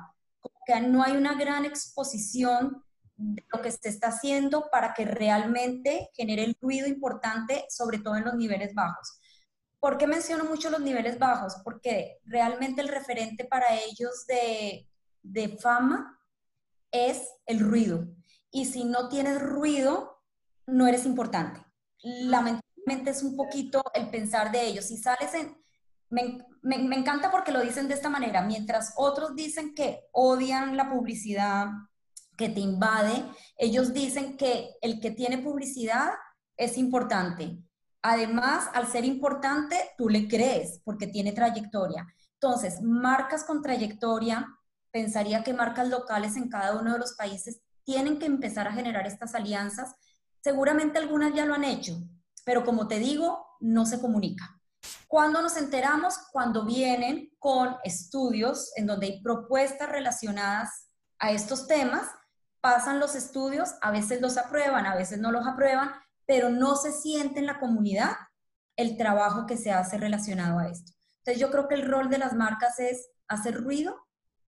Que 0.66 0.82
no 0.82 1.02
hay 1.02 1.16
una 1.16 1.36
gran 1.36 1.64
exposición 1.64 2.84
de 3.16 3.46
lo 3.54 3.62
que 3.62 3.72
se 3.72 3.88
está 3.88 4.10
haciendo 4.10 4.68
para 4.70 4.94
que 4.94 5.06
realmente 5.06 6.10
genere 6.14 6.44
el 6.44 6.58
ruido 6.62 6.88
importante, 6.88 7.66
sobre 7.70 8.00
todo 8.00 8.18
en 8.18 8.26
los 8.26 8.36
niveles 8.36 8.74
bajos. 8.76 9.18
¿Por 9.80 9.98
qué 9.98 10.06
menciono 10.06 10.44
mucho 10.44 10.70
los 10.70 10.82
niveles 10.82 11.18
bajos? 11.18 11.56
Porque 11.64 12.20
realmente 12.26 12.82
el 12.82 12.90
referente 12.90 13.46
para 13.46 13.76
ellos 13.76 14.26
de, 14.28 14.90
de 15.24 15.58
fama 15.58 16.15
es 16.96 17.30
el 17.46 17.60
ruido. 17.60 18.08
Y 18.52 18.66
si 18.66 18.84
no 18.86 19.10
tienes 19.10 19.42
ruido, 19.42 20.22
no 20.66 20.88
eres 20.88 21.06
importante. 21.06 21.62
Lamentablemente 22.04 23.12
es 23.12 23.24
un 23.24 23.36
poquito 23.36 23.84
el 23.94 24.10
pensar 24.10 24.52
de 24.52 24.66
ellos. 24.66 24.86
Si 24.86 24.98
sales 24.98 25.34
en... 25.34 25.58
Me, 26.10 26.38
me, 26.62 26.96
encanta 26.96 27.32
porque 27.32 27.52
lo 27.52 27.62
dicen 27.62 27.88
de 27.88 27.96
esta 27.96 28.10
manera. 28.10 28.44
Mientras 28.44 28.94
otros 28.96 29.36
dicen 29.36 29.74
que 29.74 30.06
odian 30.12 30.78
la 30.78 30.90
publicidad, 30.90 31.68
que 32.38 32.50
te 32.50 32.60
invade, 32.60 33.26
ellos 33.58 33.94
dicen 33.94 34.38
que 34.38 34.76
el 34.82 35.02
que 35.02 35.12
tiene 35.12 35.40
publicidad 35.40 36.12
es 36.58 36.78
importante. 36.78 37.58
Además, 38.02 38.70
al 38.74 38.88
ser 38.88 39.04
importante, 39.04 39.78
tú 39.98 40.10
le 40.10 40.28
crees 40.28 40.80
porque 40.84 41.08
tiene 41.08 41.32
trayectoria. 41.32 42.06
Entonces, 42.34 42.82
marcas 42.82 43.44
con 43.44 43.62
trayectoria 43.62 44.48
pensaría 44.96 45.44
que 45.44 45.54
marcas 45.54 45.90
locales 45.90 46.38
en 46.38 46.48
cada 46.48 46.80
uno 46.80 46.94
de 46.94 47.00
los 47.00 47.16
países 47.16 47.60
tienen 47.84 48.18
que 48.18 48.28
empezar 48.28 48.66
a 48.66 48.72
generar 48.72 49.06
estas 49.06 49.36
alianzas. 49.36 49.94
Seguramente 50.42 50.98
algunas 50.98 51.34
ya 51.34 51.46
lo 51.46 51.54
han 51.54 51.66
hecho, 51.66 51.98
pero 52.46 52.64
como 52.64 52.88
te 52.88 52.98
digo, 52.98 53.46
no 53.60 53.86
se 53.86 54.00
comunica. 54.00 54.58
¿Cuándo 55.10 55.42
nos 55.42 55.58
enteramos? 55.58 56.18
Cuando 56.32 56.64
vienen 56.64 57.30
con 57.40 57.76
estudios 57.84 58.72
en 58.78 58.88
donde 58.88 59.08
hay 59.08 59.22
propuestas 59.22 59.90
relacionadas 59.90 60.88
a 61.20 61.32
estos 61.32 61.68
temas, 61.68 62.08
pasan 62.62 63.02
los 63.02 63.16
estudios, 63.16 63.72
a 63.82 63.92
veces 63.92 64.22
los 64.22 64.38
aprueban, 64.38 64.86
a 64.86 64.96
veces 64.96 65.20
no 65.20 65.30
los 65.30 65.46
aprueban, 65.46 65.92
pero 66.26 66.50
no 66.50 66.78
se 66.78 66.94
siente 66.94 67.42
en 67.42 67.48
la 67.48 67.60
comunidad 67.60 68.16
el 68.78 68.96
trabajo 68.96 69.46
que 69.46 69.58
se 69.58 69.74
hace 69.74 69.98
relacionado 69.98 70.58
a 70.58 70.70
esto. 70.70 70.94
Entonces 71.18 71.42
yo 71.42 71.52
creo 71.52 71.68
que 71.68 71.76
el 71.76 71.86
rol 71.86 72.10
de 72.10 72.18
las 72.18 72.34
marcas 72.34 72.80
es 72.80 73.10
hacer 73.28 73.62
ruido, 73.62 74.05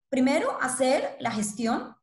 Primero, 0.09 0.57
hacer 0.61 1.17
la 1.19 1.31
gestión, 1.31 1.95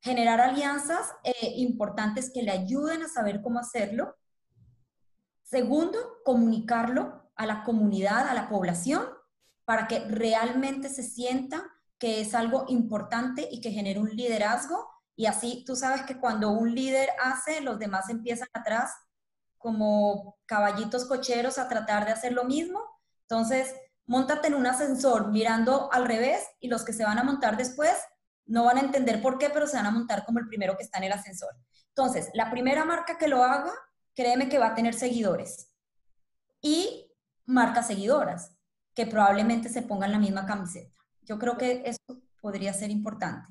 generar 0.00 0.40
alianzas 0.40 1.12
eh, 1.24 1.54
importantes 1.56 2.30
que 2.32 2.42
le 2.42 2.52
ayuden 2.52 3.02
a 3.02 3.08
saber 3.08 3.42
cómo 3.42 3.58
hacerlo. 3.58 4.16
Segundo, 5.42 5.98
comunicarlo 6.24 7.30
a 7.36 7.46
la 7.46 7.62
comunidad, 7.64 8.28
a 8.28 8.34
la 8.34 8.48
población, 8.48 9.06
para 9.64 9.86
que 9.88 10.00
realmente 10.00 10.88
se 10.88 11.02
sienta 11.02 11.64
que 11.98 12.20
es 12.20 12.34
algo 12.34 12.64
importante 12.68 13.48
y 13.50 13.60
que 13.60 13.70
genere 13.70 14.00
un 14.00 14.10
liderazgo. 14.10 14.88
Y 15.16 15.26
así 15.26 15.64
tú 15.66 15.76
sabes 15.76 16.02
que 16.02 16.18
cuando 16.18 16.50
un 16.50 16.74
líder 16.74 17.08
hace, 17.22 17.60
los 17.60 17.78
demás 17.78 18.08
empiezan 18.08 18.48
atrás 18.52 18.92
como 19.58 20.36
caballitos 20.46 21.06
cocheros 21.06 21.58
a 21.58 21.68
tratar 21.68 22.04
de 22.04 22.12
hacer 22.12 22.32
lo 22.32 22.44
mismo. 22.44 22.80
Entonces, 23.22 23.74
montate 24.06 24.48
en 24.48 24.54
un 24.54 24.66
ascensor 24.66 25.30
mirando 25.30 25.92
al 25.92 26.06
revés 26.06 26.44
y 26.60 26.68
los 26.68 26.84
que 26.84 26.92
se 26.92 27.04
van 27.04 27.18
a 27.18 27.24
montar 27.24 27.56
después 27.56 27.94
no 28.46 28.64
van 28.64 28.76
a 28.76 28.80
entender 28.80 29.22
por 29.22 29.38
qué, 29.38 29.50
pero 29.50 29.66
se 29.66 29.76
van 29.76 29.86
a 29.86 29.90
montar 29.90 30.24
como 30.24 30.38
el 30.38 30.46
primero 30.46 30.76
que 30.76 30.82
está 30.82 30.98
en 30.98 31.04
el 31.04 31.12
ascensor. 31.12 31.54
Entonces, 31.88 32.28
la 32.34 32.50
primera 32.50 32.84
marca 32.84 33.16
que 33.16 33.28
lo 33.28 33.42
haga, 33.42 33.72
créeme 34.14 34.48
que 34.48 34.58
va 34.58 34.68
a 34.68 34.74
tener 34.74 34.94
seguidores. 34.94 35.70
Y 36.60 37.10
marcas 37.46 37.86
seguidoras, 37.86 38.52
que 38.94 39.06
probablemente 39.06 39.68
se 39.68 39.82
pongan 39.82 40.12
la 40.12 40.18
misma 40.18 40.46
camiseta. 40.46 40.94
Yo 41.22 41.38
creo 41.38 41.56
que 41.56 41.82
eso 41.86 42.22
podría 42.40 42.72
ser 42.72 42.90
importante. 42.90 43.48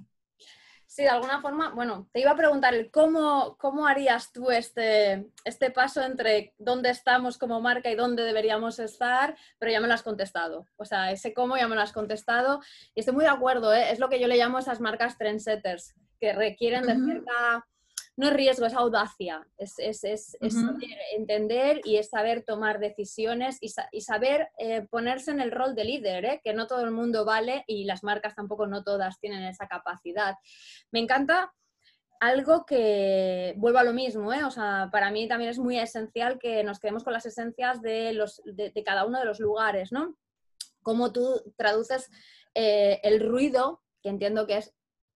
Sí, 0.93 1.01
de 1.01 1.09
alguna 1.09 1.41
forma, 1.41 1.71
bueno, 1.71 2.07
te 2.13 2.19
iba 2.19 2.29
a 2.29 2.35
preguntar 2.35 2.75
cómo, 2.91 3.57
cómo 3.57 3.87
harías 3.87 4.31
tú 4.31 4.51
este, 4.51 5.27
este 5.43 5.71
paso 5.71 6.03
entre 6.03 6.53
dónde 6.59 6.91
estamos 6.91 7.39
como 7.39 7.59
marca 7.61 7.89
y 7.89 7.95
dónde 7.95 8.21
deberíamos 8.21 8.77
estar, 8.77 9.35
pero 9.57 9.71
ya 9.71 9.81
me 9.81 9.87
lo 9.87 9.95
has 9.95 10.03
contestado. 10.03 10.67
O 10.75 10.85
sea, 10.85 11.11
ese 11.11 11.33
cómo 11.33 11.57
ya 11.57 11.67
me 11.67 11.73
lo 11.73 11.81
has 11.81 11.93
contestado 11.93 12.61
y 12.93 12.99
estoy 12.99 13.15
muy 13.15 13.23
de 13.23 13.31
acuerdo, 13.31 13.73
¿eh? 13.73 13.91
es 13.91 13.97
lo 13.97 14.07
que 14.07 14.19
yo 14.19 14.27
le 14.27 14.37
llamo 14.37 14.59
esas 14.59 14.81
marcas 14.81 15.17
trendsetters, 15.17 15.95
que 16.19 16.33
requieren 16.33 16.83
de 16.83 16.93
cierta 16.93 17.65
no 18.15 18.27
es 18.27 18.33
riesgo, 18.33 18.65
es 18.65 18.73
audacia, 18.73 19.47
es, 19.57 20.37
entender 21.15 21.81
y 21.83 21.97
es 21.97 22.09
saber 22.09 22.43
tomar 22.43 22.79
decisiones 22.79 23.57
y, 23.59 23.69
saber 24.01 24.49
eh, 24.59 24.85
ponerse 24.89 25.31
en 25.31 25.41
el 25.41 25.51
rol 25.51 25.73
de 25.73 25.83
líder, 25.83 26.25
¿eh? 26.25 26.41
que 26.43 26.53
no 26.53 26.67
todo 26.67 26.81
el 26.81 26.91
mundo 26.91 27.25
vale 27.25 27.63
y 27.65 27.85
las 27.85 28.03
marcas 28.03 28.35
tampoco 28.35 28.67
no 28.67 28.83
todas 28.83 29.19
tienen 29.19 29.43
esa 29.43 29.67
capacidad. 29.67 30.35
Me 30.91 30.99
encanta 30.99 31.51
algo 32.19 32.65
que 32.65 33.55
vuelvo 33.57 33.79
a 33.79 33.83
lo 33.83 33.93
mismo, 33.93 34.31
¿eh? 34.31 34.43
o 34.43 34.51
sea, 34.51 34.89
para 34.91 35.09
mí 35.09 35.27
también 35.27 35.49
es 35.49 35.57
muy 35.57 35.79
esencial 35.79 36.37
que 36.37 36.63
nos 36.63 36.79
quedemos 36.79 37.03
con 37.03 37.13
las 37.13 37.25
esencias 37.25 37.81
de, 37.81 38.13
los, 38.13 38.41
de, 38.45 38.71
cada 38.85 39.05
uno 39.05 39.19
de 39.19 39.25
los 39.25 39.39
lugares, 39.39 39.91
¿no? 39.91 40.15
Cómo 40.83 41.11
tú 41.11 41.41
traduces 41.57 42.11
el 42.53 43.19
ruido, 43.19 43.81
que 44.03 44.09
entiendo 44.09 44.45
que 44.45 44.57
es 44.57 44.73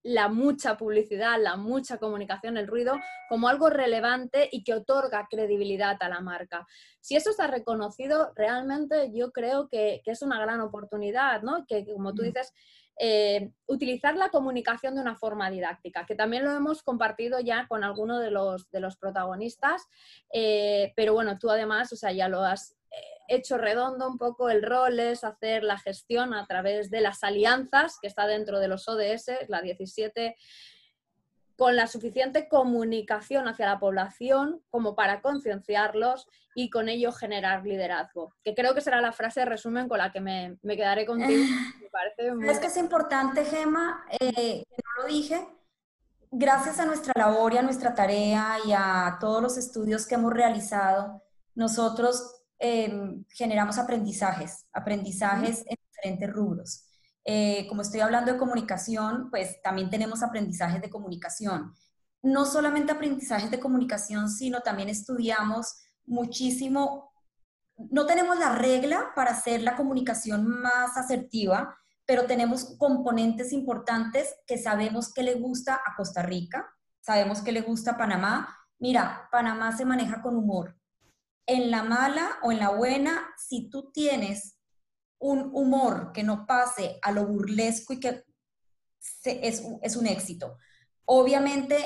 la 0.08 0.28
mucha 0.28 0.78
publicidad, 0.78 1.38
la 1.38 1.56
mucha 1.56 1.98
comunicación, 1.98 2.56
el 2.56 2.66
ruido, 2.66 2.98
como 3.28 3.46
algo 3.46 3.68
relevante 3.68 4.48
y 4.50 4.64
que 4.64 4.72
otorga 4.72 5.28
credibilidad 5.30 5.98
a 6.00 6.08
la 6.08 6.20
marca. 6.20 6.66
Si 7.00 7.14
eso 7.14 7.30
está 7.30 7.46
reconocido, 7.46 8.32
realmente 8.34 9.10
yo 9.12 9.32
creo 9.32 9.68
que, 9.68 10.00
es 10.06 10.22
una 10.22 10.40
gran 10.40 10.62
oportunidad, 10.62 11.42
¿no? 11.42 11.66
Que 11.66 11.84
como 11.84 12.14
tú 12.14 12.22
mm. 12.22 12.24
dices, 12.24 12.54
eh, 12.98 13.50
utilizar 13.66 14.16
la 14.16 14.30
comunicación 14.30 14.94
de 14.94 15.02
una 15.02 15.14
forma 15.14 15.50
didáctica, 15.50 16.06
que 16.06 16.14
también 16.14 16.44
lo 16.44 16.52
hemos 16.52 16.82
compartido 16.82 17.38
ya 17.40 17.66
con 17.68 17.84
alguno 17.84 18.18
de 18.18 18.30
los, 18.30 18.70
de 18.70 18.80
los 18.80 18.96
protagonistas, 18.96 19.82
eh, 20.32 20.94
pero 20.96 21.12
bueno, 21.12 21.38
tú 21.38 21.50
además, 21.50 21.92
o 21.92 21.96
sea, 21.96 22.12
ya 22.12 22.30
lo 22.30 22.40
has 22.40 22.77
hecho 23.28 23.58
redondo 23.58 24.08
un 24.08 24.18
poco 24.18 24.50
el 24.50 24.62
rol 24.62 24.98
es 24.98 25.22
hacer 25.22 25.62
la 25.62 25.78
gestión 25.78 26.34
a 26.34 26.46
través 26.46 26.90
de 26.90 27.00
las 27.00 27.22
alianzas 27.22 27.98
que 28.00 28.08
está 28.08 28.26
dentro 28.26 28.58
de 28.58 28.68
los 28.68 28.88
ODS, 28.88 29.30
la 29.48 29.62
17. 29.62 30.36
con 31.56 31.74
la 31.74 31.88
suficiente 31.88 32.48
comunicación 32.48 33.48
hacia 33.48 33.66
la 33.66 33.80
población 33.80 34.62
como 34.70 34.94
para 34.94 35.20
concienciarlos 35.20 36.28
y 36.54 36.70
con 36.70 36.88
ello 36.88 37.10
generar 37.10 37.64
liderazgo. 37.64 38.34
Que 38.44 38.54
creo 38.54 38.74
que 38.74 38.80
será 38.80 39.00
la 39.00 39.12
frase 39.12 39.40
de 39.40 39.46
resumen 39.46 39.88
con 39.88 39.98
la 39.98 40.12
que 40.12 40.20
me, 40.20 40.56
quedaré 40.62 41.04
contigo. 41.04 41.44
Es 42.48 42.58
que 42.58 42.66
es 42.66 42.76
importante, 42.76 43.44
Gema, 43.44 44.04
eh, 44.20 44.62
no 44.70 45.02
lo 45.02 45.08
dije, 45.08 45.46
gracias 46.30 46.78
a 46.78 46.84
nuestra 46.84 47.12
labor 47.16 47.54
y 47.54 47.58
a 47.58 47.62
nuestra 47.62 47.94
tarea 47.94 48.56
y 48.64 48.72
a 48.72 49.16
todos 49.20 49.42
los 49.42 49.56
estudios 49.56 50.06
que 50.06 50.14
hemos 50.14 50.32
realizado, 50.32 51.22
nosotros 51.54 52.37
em, 52.58 53.24
generamos 53.30 53.78
aprendizajes, 53.78 54.66
aprendizajes 54.72 55.64
en 55.66 55.76
diferentes 55.86 56.32
rubros. 56.32 56.84
Eh, 57.24 57.66
como 57.68 57.82
estoy 57.82 58.00
hablando 58.00 58.32
de 58.32 58.38
comunicación, 58.38 59.30
pues 59.30 59.60
también 59.62 59.90
tenemos 59.90 60.22
aprendizajes 60.22 60.80
de 60.80 60.88
comunicación. 60.88 61.74
No 62.22 62.46
solamente 62.46 62.92
aprendizajes 62.92 63.50
de 63.50 63.60
comunicación, 63.60 64.30
sino 64.30 64.60
también 64.60 64.88
estudiamos 64.88 65.76
muchísimo. 66.06 67.12
No 67.76 68.06
tenemos 68.06 68.38
la 68.38 68.54
regla 68.54 69.12
para 69.14 69.32
hacer 69.32 69.62
la 69.62 69.76
comunicación 69.76 70.48
más 70.48 70.96
asertiva, 70.96 71.76
pero 72.06 72.24
tenemos 72.24 72.76
componentes 72.78 73.52
importantes 73.52 74.34
que 74.46 74.56
sabemos 74.56 75.12
que 75.12 75.22
le 75.22 75.34
gusta 75.34 75.74
a 75.74 75.94
Costa 75.94 76.22
Rica, 76.22 76.66
sabemos 77.00 77.42
que 77.42 77.52
le 77.52 77.60
gusta 77.60 77.92
a 77.92 77.98
Panamá. 77.98 78.56
Mira, 78.78 79.28
Panamá 79.30 79.76
se 79.76 79.84
maneja 79.84 80.22
con 80.22 80.34
humor. 80.34 80.74
En 81.48 81.70
la 81.70 81.82
mala 81.82 82.38
o 82.42 82.52
en 82.52 82.58
la 82.58 82.70
buena, 82.70 83.26
si 83.38 83.70
tú 83.70 83.90
tienes 83.90 84.58
un 85.18 85.50
humor 85.52 86.12
que 86.12 86.22
no 86.22 86.46
pase 86.46 86.98
a 87.02 87.10
lo 87.10 87.26
burlesco 87.26 87.94
y 87.94 88.00
que 88.00 88.22
es, 89.24 89.62
es 89.82 89.96
un 89.96 90.06
éxito. 90.06 90.58
Obviamente, 91.06 91.76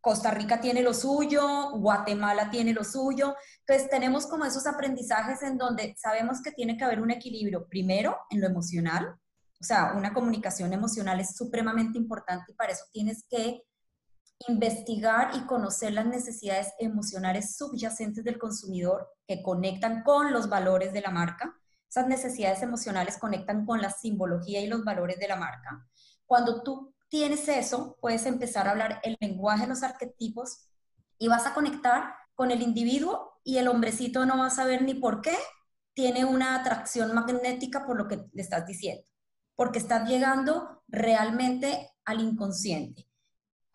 Costa 0.00 0.30
Rica 0.30 0.60
tiene 0.60 0.82
lo 0.82 0.94
suyo, 0.94 1.72
Guatemala 1.72 2.48
tiene 2.50 2.72
lo 2.72 2.84
suyo. 2.84 3.34
Entonces, 3.66 3.90
tenemos 3.90 4.26
como 4.26 4.44
esos 4.44 4.66
aprendizajes 4.66 5.42
en 5.42 5.58
donde 5.58 5.94
sabemos 5.98 6.40
que 6.40 6.52
tiene 6.52 6.76
que 6.76 6.84
haber 6.84 7.00
un 7.00 7.10
equilibrio, 7.10 7.68
primero 7.68 8.16
en 8.30 8.40
lo 8.40 8.46
emocional, 8.46 9.18
o 9.60 9.64
sea, 9.64 9.92
una 9.96 10.14
comunicación 10.14 10.72
emocional 10.72 11.18
es 11.20 11.34
supremamente 11.36 11.98
importante 11.98 12.52
y 12.52 12.54
para 12.54 12.72
eso 12.72 12.84
tienes 12.92 13.24
que 13.28 13.64
investigar 14.46 15.32
y 15.34 15.40
conocer 15.46 15.92
las 15.92 16.06
necesidades 16.06 16.72
emocionales 16.78 17.56
subyacentes 17.56 18.22
del 18.22 18.38
consumidor 18.38 19.08
que 19.26 19.42
conectan 19.42 20.02
con 20.04 20.32
los 20.32 20.48
valores 20.48 20.92
de 20.92 21.00
la 21.00 21.10
marca 21.10 21.58
esas 21.88 22.06
necesidades 22.06 22.62
emocionales 22.62 23.16
conectan 23.16 23.64
con 23.64 23.80
la 23.80 23.90
simbología 23.90 24.60
y 24.60 24.66
los 24.66 24.84
valores 24.84 25.18
de 25.18 25.28
la 25.28 25.36
marca. 25.36 25.86
Cuando 26.26 26.62
tú 26.62 26.94
tienes 27.08 27.48
eso, 27.48 27.96
puedes 28.00 28.26
empezar 28.26 28.68
a 28.68 28.72
hablar 28.72 29.00
el 29.02 29.16
lenguaje 29.20 29.62
de 29.62 29.68
los 29.68 29.82
arquetipos 29.82 30.68
y 31.18 31.28
vas 31.28 31.46
a 31.46 31.54
conectar 31.54 32.14
con 32.34 32.50
el 32.50 32.60
individuo 32.60 33.40
y 33.42 33.56
el 33.56 33.68
hombrecito 33.68 34.26
no 34.26 34.38
va 34.38 34.46
a 34.46 34.50
saber 34.50 34.82
ni 34.82 34.94
por 34.94 35.22
qué 35.22 35.36
tiene 35.94 36.24
una 36.24 36.54
atracción 36.54 37.14
magnética 37.14 37.86
por 37.86 37.96
lo 37.96 38.06
que 38.06 38.28
le 38.32 38.42
estás 38.42 38.66
diciendo, 38.66 39.02
porque 39.56 39.78
estás 39.78 40.08
llegando 40.08 40.82
realmente 40.86 41.90
al 42.04 42.20
inconsciente. 42.20 43.07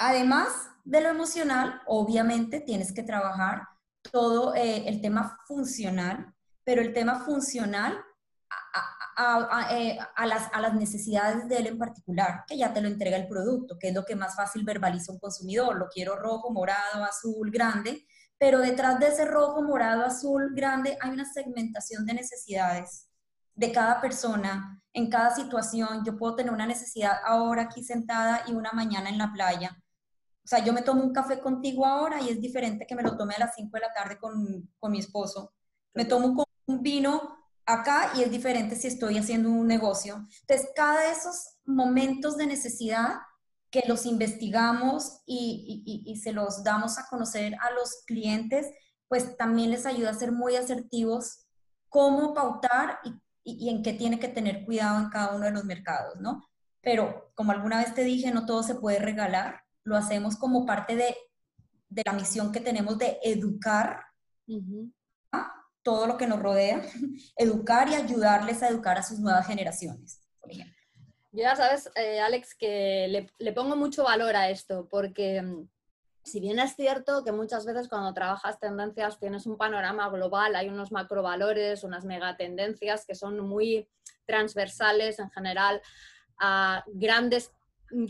Además 0.03 0.69
de 0.83 1.01
lo 1.01 1.09
emocional, 1.09 1.81
obviamente 1.87 2.59
tienes 2.59 2.93
que 2.93 3.03
trabajar 3.03 3.67
todo 4.11 4.53
eh, 4.53 4.87
el 4.87 5.01
tema 5.01 5.37
funcional 5.47 6.33
pero 6.63 6.81
el 6.81 6.93
tema 6.93 7.19
funcional 7.19 7.93
eh, 9.71 9.97
a, 10.15 10.25
las, 10.25 10.49
a, 10.53 10.61
las, 10.61 10.73
necesidades 10.73 11.47
de 11.47 11.57
él 11.57 11.67
en 11.67 11.77
particular, 11.77 12.43
que 12.47 12.57
ya 12.57 12.73
te 12.73 12.81
lo 12.81 12.87
entrega 12.87 13.17
el 13.17 13.27
producto, 13.27 13.77
que 13.77 13.89
es 13.89 13.93
lo 13.93 14.05
que 14.05 14.15
más 14.15 14.35
fácil 14.35 14.63
verbaliza 14.63 15.11
un 15.11 15.19
consumidor. 15.19 15.77
Lo 15.77 15.87
quiero 15.89 16.15
rojo, 16.15 16.51
morado, 16.51 17.03
azul, 17.03 17.51
grande, 17.51 18.05
pero 18.37 18.59
detrás 18.59 18.99
de 18.99 19.07
ese 19.07 19.25
rojo, 19.25 19.61
morado, 19.61 20.05
azul, 20.05 20.53
grande 20.55 20.97
hay 21.01 21.11
una 21.11 21.31
segmentación 21.31 22.05
de 22.05 22.15
necesidades 22.15 23.09
de 23.55 23.71
cada 23.71 24.01
persona, 24.01 24.81
en 24.93 25.09
cada 25.09 25.35
situación. 25.35 26.03
Yo 26.03 26.17
puedo 26.17 26.35
tener 26.35 26.51
una 26.51 26.65
necesidad 26.65 27.17
ahora 27.23 27.63
aquí 27.63 27.83
sentada 27.83 28.43
y 28.47 28.53
una 28.53 28.71
mañana 28.71 29.09
en 29.09 29.19
la 29.19 29.31
playa. 29.31 29.77
O 30.43 30.47
sea, 30.47 30.63
yo 30.63 30.73
me 30.73 30.81
tomo 30.81 31.03
un 31.03 31.13
café 31.13 31.39
contigo 31.39 31.85
ahora 31.85 32.21
y 32.21 32.29
es 32.29 32.41
diferente 32.41 32.85
que 32.85 32.95
me 32.95 33.03
lo 33.03 33.15
tome 33.15 33.35
a 33.35 33.39
las 33.39 33.55
5 33.55 33.69
de 33.73 33.79
la 33.79 33.93
tarde 33.93 34.17
con, 34.17 34.69
con 34.77 34.91
mi 34.91 34.99
esposo. 34.99 35.53
Me 35.93 36.05
tomo 36.05 36.43
un 36.65 36.81
vino 36.81 37.43
acá 37.65 38.11
y 38.15 38.23
es 38.23 38.31
diferente 38.31 38.75
si 38.75 38.87
estoy 38.87 39.17
haciendo 39.17 39.49
un 39.49 39.67
negocio. 39.67 40.27
Entonces, 40.41 40.69
cada 40.75 41.01
de 41.01 41.11
esos 41.11 41.57
momentos 41.65 42.37
de 42.37 42.47
necesidad 42.47 43.19
que 43.73 43.83
los 43.87 44.05
investigamos 44.05 45.21
y, 45.25 46.19
se 46.21 46.31
los 46.31 46.63
damos 46.63 46.99
a 46.99 47.07
conocer 47.09 47.55
a 47.55 47.71
los 47.71 48.03
clientes, 48.05 48.67
pues 49.07 49.35
también 49.35 49.71
les 49.71 49.85
ayuda 49.85 50.11
a 50.11 50.13
ser 50.13 50.31
muy 50.31 50.55
asertivos 50.55 51.47
cómo 51.89 52.33
pautar 52.33 52.99
y, 53.03 53.15
y, 53.43 53.69
en 53.69 53.81
qué 53.81 53.93
tiene 53.93 54.19
que 54.19 54.27
tener 54.27 54.63
cuidado 54.65 54.99
en 54.99 55.09
cada 55.09 55.35
uno 55.35 55.45
de 55.45 55.51
los 55.51 55.65
mercados, 55.65 56.19
¿no? 56.19 56.47
Pero 56.81 57.31
como 57.33 57.51
alguna 57.51 57.79
vez 57.79 57.95
te 57.95 58.03
dije, 58.03 58.31
no 58.31 58.45
todo 58.45 58.61
se 58.61 58.75
puede 58.75 58.99
regalar, 58.99 59.62
lo 59.83 59.95
hacemos 59.95 60.37
como 60.37 60.65
parte 60.65 60.95
de, 60.95 61.15
de 61.89 62.03
la 62.05 62.13
misión 62.13 62.51
que 62.51 62.59
tenemos 62.59 62.97
de 62.97 63.19
educar 63.23 64.01
todo 65.83 66.07
lo 66.07 66.17
que 66.17 66.27
nos 66.27 66.39
rodea, 66.39 66.81
educar 67.37 67.89
y 67.89 67.95
ayudarles 67.95 68.63
a 68.63 68.69
educar 68.69 68.97
a 68.97 69.03
sus 69.03 69.19
nuevas 69.19 69.45
generaciones, 69.45 70.21
por 70.39 70.51
ejemplo. 70.51 70.73
Ya 71.31 71.55
sabes, 71.55 71.89
eh, 71.95 72.19
Alex, 72.19 72.55
que 72.55 73.27
le, 73.39 73.53
pongo 73.53 73.75
mucho 73.75 74.03
valor 74.03 74.35
a 74.35 74.49
esto, 74.49 74.87
porque 74.89 75.41
mm, 75.41 75.67
si 76.23 76.39
bien 76.39 76.59
es 76.59 76.75
cierto 76.75 77.23
que 77.23 77.31
muchas 77.31 77.65
veces 77.65 77.89
cuando 77.89 78.13
trabajas 78.13 78.59
tendencias 78.59 79.19
tienes 79.19 79.45
un 79.45 79.57
panorama 79.57 80.09
global, 80.09 80.55
hay 80.55 80.69
unos 80.69 80.91
macrovalores, 80.91 81.83
unas 81.83 82.05
megatendencias 82.05 83.05
que 83.05 83.15
son 83.15 83.39
muy 83.39 83.89
transversales 84.25 85.19
en 85.19 85.29
general 85.31 85.81
a 86.39 86.83
grandes 86.87 87.51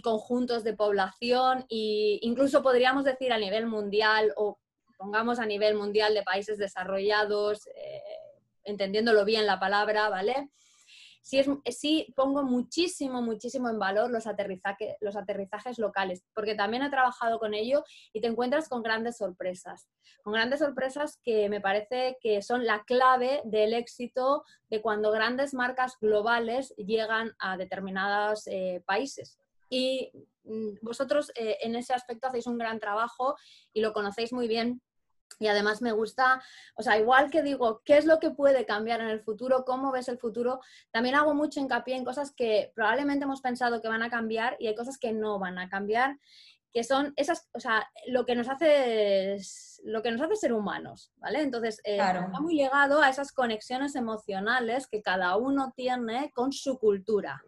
conjuntos 0.02 0.63
de 0.63 0.74
población 0.74 1.65
e 1.69 2.19
incluso 2.22 2.62
podríamos 2.62 3.04
decir 3.04 3.32
a 3.34 3.38
nivel 3.38 3.67
mundial 3.67 4.34
o 4.38 4.60
pongamos 4.98 5.39
a 5.39 5.46
nivel 5.46 5.76
mundial 5.76 6.13
de 6.13 6.24
países 6.24 6.58
desarrollados, 6.58 7.67
eh, 7.67 8.02
entendiéndolo 8.63 9.26
bien 9.26 9.46
la 9.46 9.60
palabra, 9.60 10.10
¿vale? 10.10 10.50
Sí, 11.24 11.39
es, 11.39 11.48
sí, 11.78 12.13
pongo 12.17 12.43
muchísimo, 12.43 13.22
muchísimo 13.22 13.69
en 13.69 13.80
valor 13.80 14.12
los, 14.12 14.26
los 15.00 15.15
aterrizajes 15.15 15.80
locales, 15.80 16.22
porque 16.34 16.54
también 16.54 16.84
he 16.84 16.89
trabajado 16.89 17.39
con 17.39 17.54
ello 17.54 17.84
y 18.12 18.19
te 18.19 18.28
encuentras 18.28 18.67
con 18.67 18.84
grandes 18.84 19.17
sorpresas, 19.17 19.88
con 20.22 20.34
grandes 20.34 20.60
sorpresas 20.60 21.19
que 21.24 21.48
me 21.48 21.62
parece 21.62 22.17
que 22.19 22.41
son 22.41 22.65
la 22.65 22.84
clave 22.84 23.41
del 23.46 23.74
éxito 23.74 24.43
de 24.69 24.82
cuando 24.82 25.12
grandes 25.12 25.54
marcas 25.54 25.98
globales 26.02 26.76
llegan 26.76 27.34
a 27.39 27.56
determinados 27.56 28.46
eh, 28.48 28.84
países. 28.86 29.39
Y 29.69 30.12
mm, 30.43 30.76
vosotros 30.82 31.32
eh, 31.36 31.58
en 31.62 31.76
ese 31.76 31.93
aspecto 31.93 32.28
hacéis 32.28 32.47
un 32.47 32.58
gran 32.58 32.80
trabajo 32.80 33.36
y 33.73 33.82
lo 33.82 33.93
conocéis 33.93 34.34
muy 34.34 34.47
bien 34.47 34.82
y 35.39 35.47
además 35.47 35.82
me 35.82 35.91
gusta, 35.91 36.41
o 36.76 36.84
sea, 36.84 36.97
igual 36.97 37.30
que 37.30 37.41
digo, 37.41 37.82
¿qué 37.86 37.97
es 37.97 38.06
lo 38.06 38.19
que 38.19 38.32
puede 38.32 38.65
cambiar 38.65 39.02
en 39.02 39.08
el 39.08 39.21
futuro? 39.21 39.63
¿Cómo 39.65 39.91
ves 39.91 40.08
el 40.08 40.17
futuro? 40.17 40.60
También 40.91 41.15
hago 41.15 41.34
mucho 41.34 41.60
hincapié 41.60 41.95
en 41.95 42.06
cosas 42.06 42.34
que 42.36 42.71
probablemente 42.76 43.26
hemos 43.26 43.41
pensado 43.41 43.82
que 43.82 43.88
van 43.88 44.04
a 44.04 44.10
cambiar 44.10 44.56
y 44.60 44.67
hay 44.67 44.76
cosas 44.76 44.97
que 44.97 45.12
no 45.12 45.39
van 45.39 45.58
a 45.58 45.69
cambiar, 45.69 46.19
que 46.71 46.84
son 46.84 47.13
esas, 47.15 47.47
o 47.54 47.60
sea, 47.60 47.88
lo 48.08 48.26
que 48.26 48.36
nos 48.36 48.49
hace, 48.49 49.38
lo 49.84 50.02
que 50.02 50.12
nos 50.12 50.21
hace 50.21 50.36
ser 50.36 50.54
humanos, 50.54 51.12
¿vale? 51.17 51.41
Entonces, 51.41 51.80
eh, 51.84 51.97
está 51.97 52.39
muy 52.39 52.56
llegado 52.56 53.02
a 53.02 53.10
esas 53.10 53.32
conexiones 53.32 53.95
emocionales 53.95 54.88
que 54.88 55.02
cada 55.02 55.36
uno 55.38 55.73
tiene 55.76 56.32
con 56.34 56.52
su 56.52 56.80
cultura. 56.80 57.43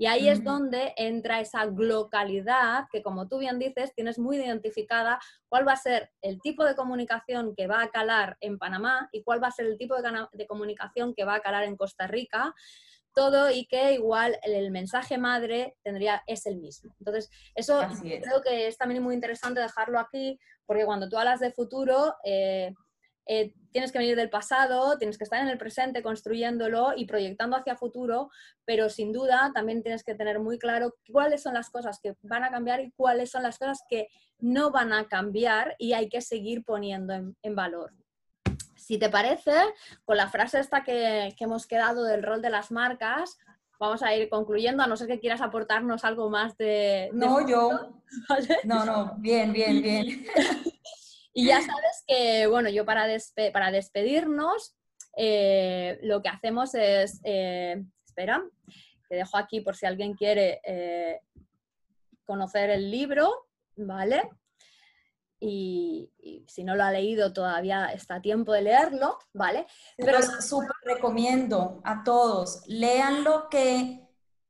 Y 0.00 0.06
ahí 0.06 0.30
es 0.30 0.42
donde 0.42 0.94
entra 0.96 1.42
esa 1.42 1.66
localidad 1.66 2.86
que, 2.90 3.02
como 3.02 3.28
tú 3.28 3.36
bien 3.36 3.58
dices, 3.58 3.92
tienes 3.94 4.18
muy 4.18 4.38
identificada 4.38 5.20
cuál 5.50 5.68
va 5.68 5.74
a 5.74 5.76
ser 5.76 6.10
el 6.22 6.40
tipo 6.40 6.64
de 6.64 6.74
comunicación 6.74 7.54
que 7.54 7.66
va 7.66 7.82
a 7.82 7.90
calar 7.90 8.38
en 8.40 8.58
Panamá 8.58 9.10
y 9.12 9.22
cuál 9.22 9.42
va 9.42 9.48
a 9.48 9.52
ser 9.52 9.66
el 9.66 9.76
tipo 9.76 9.96
de, 10.00 10.46
comunicación 10.46 11.12
que 11.14 11.24
va 11.24 11.34
a 11.34 11.40
calar 11.40 11.64
en 11.64 11.76
Costa 11.76 12.06
Rica. 12.06 12.54
Todo 13.12 13.50
y 13.50 13.66
que 13.66 13.92
igual 13.92 14.38
el, 14.42 14.70
mensaje 14.70 15.18
madre 15.18 15.76
tendría 15.82 16.22
es 16.26 16.46
el 16.46 16.56
mismo. 16.56 16.94
Entonces, 16.98 17.28
eso 17.54 17.82
creo 18.02 18.40
que 18.40 18.68
es 18.68 18.78
también 18.78 19.02
muy 19.02 19.14
interesante 19.14 19.60
dejarlo 19.60 20.00
aquí, 20.00 20.40
porque 20.64 20.86
cuando 20.86 21.10
tú 21.10 21.18
hablas 21.18 21.40
de 21.40 21.52
futuro, 21.52 22.14
eh, 22.24 22.72
eh, 23.32 23.54
tienes 23.70 23.92
que 23.92 23.98
venir 24.00 24.16
del 24.16 24.28
pasado, 24.28 24.98
tienes 24.98 25.16
que 25.16 25.22
estar 25.22 25.40
en 25.40 25.46
el 25.46 25.56
presente 25.56 26.02
construyéndolo 26.02 26.94
y 26.96 27.04
proyectando 27.04 27.56
hacia 27.56 27.76
futuro, 27.76 28.28
pero 28.64 28.88
sin 28.88 29.12
duda 29.12 29.52
también 29.54 29.84
tienes 29.84 30.02
que 30.02 30.16
tener 30.16 30.40
muy 30.40 30.58
claro 30.58 30.96
cuáles 31.12 31.40
son 31.40 31.54
las 31.54 31.70
cosas 31.70 32.00
que 32.02 32.16
van 32.22 32.42
a 32.42 32.50
cambiar 32.50 32.80
y 32.80 32.90
cuáles 32.90 33.30
son 33.30 33.44
las 33.44 33.56
cosas 33.56 33.84
que 33.88 34.08
no 34.40 34.72
van 34.72 34.92
a 34.92 35.06
cambiar 35.06 35.76
y 35.78 35.92
hay 35.92 36.08
que 36.08 36.22
seguir 36.22 36.64
poniendo 36.64 37.14
en, 37.40 37.54
valor. 37.54 37.92
Si 38.74 38.98
te 38.98 39.08
parece, 39.08 39.52
con 40.04 40.16
la 40.16 40.28
frase 40.28 40.58
esta 40.58 40.82
que, 40.82 41.32
que 41.38 41.44
hemos 41.44 41.68
quedado 41.68 42.02
del 42.02 42.24
rol 42.24 42.42
de 42.42 42.50
las 42.50 42.72
marcas, 42.72 43.38
vamos 43.78 44.02
a 44.02 44.12
ir 44.12 44.28
concluyendo, 44.28 44.82
a 44.82 44.88
no 44.88 44.96
ser 44.96 45.06
que 45.06 45.20
quieras 45.20 45.40
aportarnos 45.40 46.04
algo 46.04 46.30
más 46.30 46.56
de... 46.56 47.10
no, 47.12 47.46
yo. 47.46 47.94
No, 48.64 48.84
no, 48.84 49.14
bien, 49.18 49.52
bien, 49.52 49.80
bien. 49.80 50.26
y 51.32 51.46
ya 51.46 51.60
sabes 51.60 52.04
que, 52.06 52.46
bueno, 52.46 52.68
yo 52.70 52.84
para, 52.84 53.06
para 53.52 53.70
despedirnos, 53.70 54.76
eh, 55.16 55.98
lo 56.02 56.22
que 56.22 56.28
hacemos 56.28 56.74
es, 56.74 57.20
eh, 57.24 57.82
espera, 58.04 58.42
te 59.08 59.16
dejo 59.16 59.36
aquí 59.36 59.60
por 59.60 59.76
si 59.76 59.86
alguien 59.86 60.14
quiere 60.14 60.60
eh, 60.64 61.20
conocer 62.24 62.70
el 62.70 62.90
libro, 62.90 63.48
¿vale? 63.76 64.28
Y, 65.42 66.12
si 66.46 66.64
no 66.64 66.76
lo 66.76 66.84
ha 66.84 66.92
leído 66.92 67.32
todavía 67.32 67.86
está 67.86 68.16
a 68.16 68.22
tiempo 68.22 68.52
de 68.52 68.62
leerlo, 68.62 69.18
¿vale? 69.32 69.66
Pero 69.96 70.20
súper 70.22 70.76
recomiendo 70.84 71.80
a 71.84 72.04
todos, 72.04 72.62
leanlo 72.66 73.48
que 73.48 74.06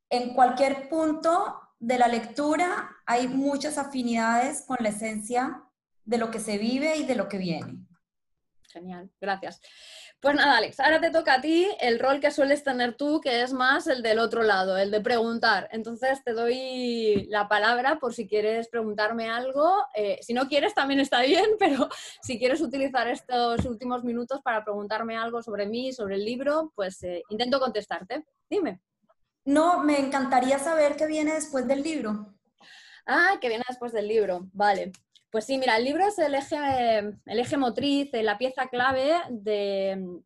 en 0.08 0.34
cualquier 0.34 0.88
punto 0.88 1.60
de 1.78 1.98
la 1.98 2.08
lectura 2.08 2.96
hay 3.06 3.28
muchas 3.28 3.78
afinidades 3.78 4.64
con 4.66 4.78
la 4.80 4.88
esencia 4.88 5.62
de 6.10 6.18
lo 6.18 6.30
que 6.32 6.40
se 6.40 6.58
vive 6.58 6.96
y 6.96 7.04
de 7.04 7.14
lo 7.14 7.28
que 7.28 7.38
viene. 7.38 7.86
Genial, 8.72 9.10
gracias. 9.20 9.60
Pues 10.20 10.34
nada, 10.34 10.58
Alex, 10.58 10.80
ahora 10.80 11.00
te 11.00 11.10
toca 11.10 11.34
a 11.34 11.40
ti 11.40 11.66
el 11.80 11.98
rol 11.98 12.20
que 12.20 12.30
sueles 12.30 12.62
tener 12.62 12.94
tú, 12.94 13.20
que 13.20 13.42
es 13.42 13.52
más 13.52 13.86
el 13.86 14.02
del 14.02 14.18
otro 14.18 14.42
lado, 14.42 14.76
el 14.76 14.90
de 14.90 15.00
preguntar. 15.00 15.68
Entonces 15.72 16.22
te 16.24 16.32
doy 16.32 17.26
la 17.30 17.48
palabra 17.48 17.98
por 17.98 18.12
si 18.12 18.28
quieres 18.28 18.68
preguntarme 18.68 19.30
algo. 19.30 19.72
Eh, 19.94 20.18
si 20.20 20.34
no 20.34 20.46
quieres, 20.48 20.74
también 20.74 21.00
está 21.00 21.22
bien, 21.22 21.46
pero 21.58 21.88
si 22.22 22.38
quieres 22.38 22.60
utilizar 22.60 23.08
estos 23.08 23.64
últimos 23.64 24.02
minutos 24.02 24.40
para 24.42 24.64
preguntarme 24.64 25.16
algo 25.16 25.42
sobre 25.42 25.66
mí, 25.66 25.92
sobre 25.92 26.16
el 26.16 26.24
libro, 26.24 26.72
pues 26.74 27.02
eh, 27.04 27.22
intento 27.30 27.60
contestarte. 27.60 28.24
Dime. 28.48 28.80
No, 29.44 29.82
me 29.84 29.98
encantaría 29.98 30.58
saber 30.58 30.96
qué 30.96 31.06
viene 31.06 31.34
después 31.34 31.66
del 31.66 31.82
libro. 31.82 32.34
Ah, 33.06 33.38
qué 33.40 33.48
viene 33.48 33.64
después 33.68 33.92
del 33.92 34.08
libro. 34.08 34.48
Vale. 34.52 34.92
Pues 35.30 35.44
sí, 35.44 35.58
mira, 35.58 35.76
el 35.76 35.84
libro 35.84 36.04
es 36.06 36.18
el 36.18 36.34
eje, 36.34 36.98
el 36.98 37.38
eje 37.38 37.56
motriz, 37.56 38.10
la 38.12 38.36
pieza 38.36 38.66
clave 38.68 39.14
de, 39.28 40.20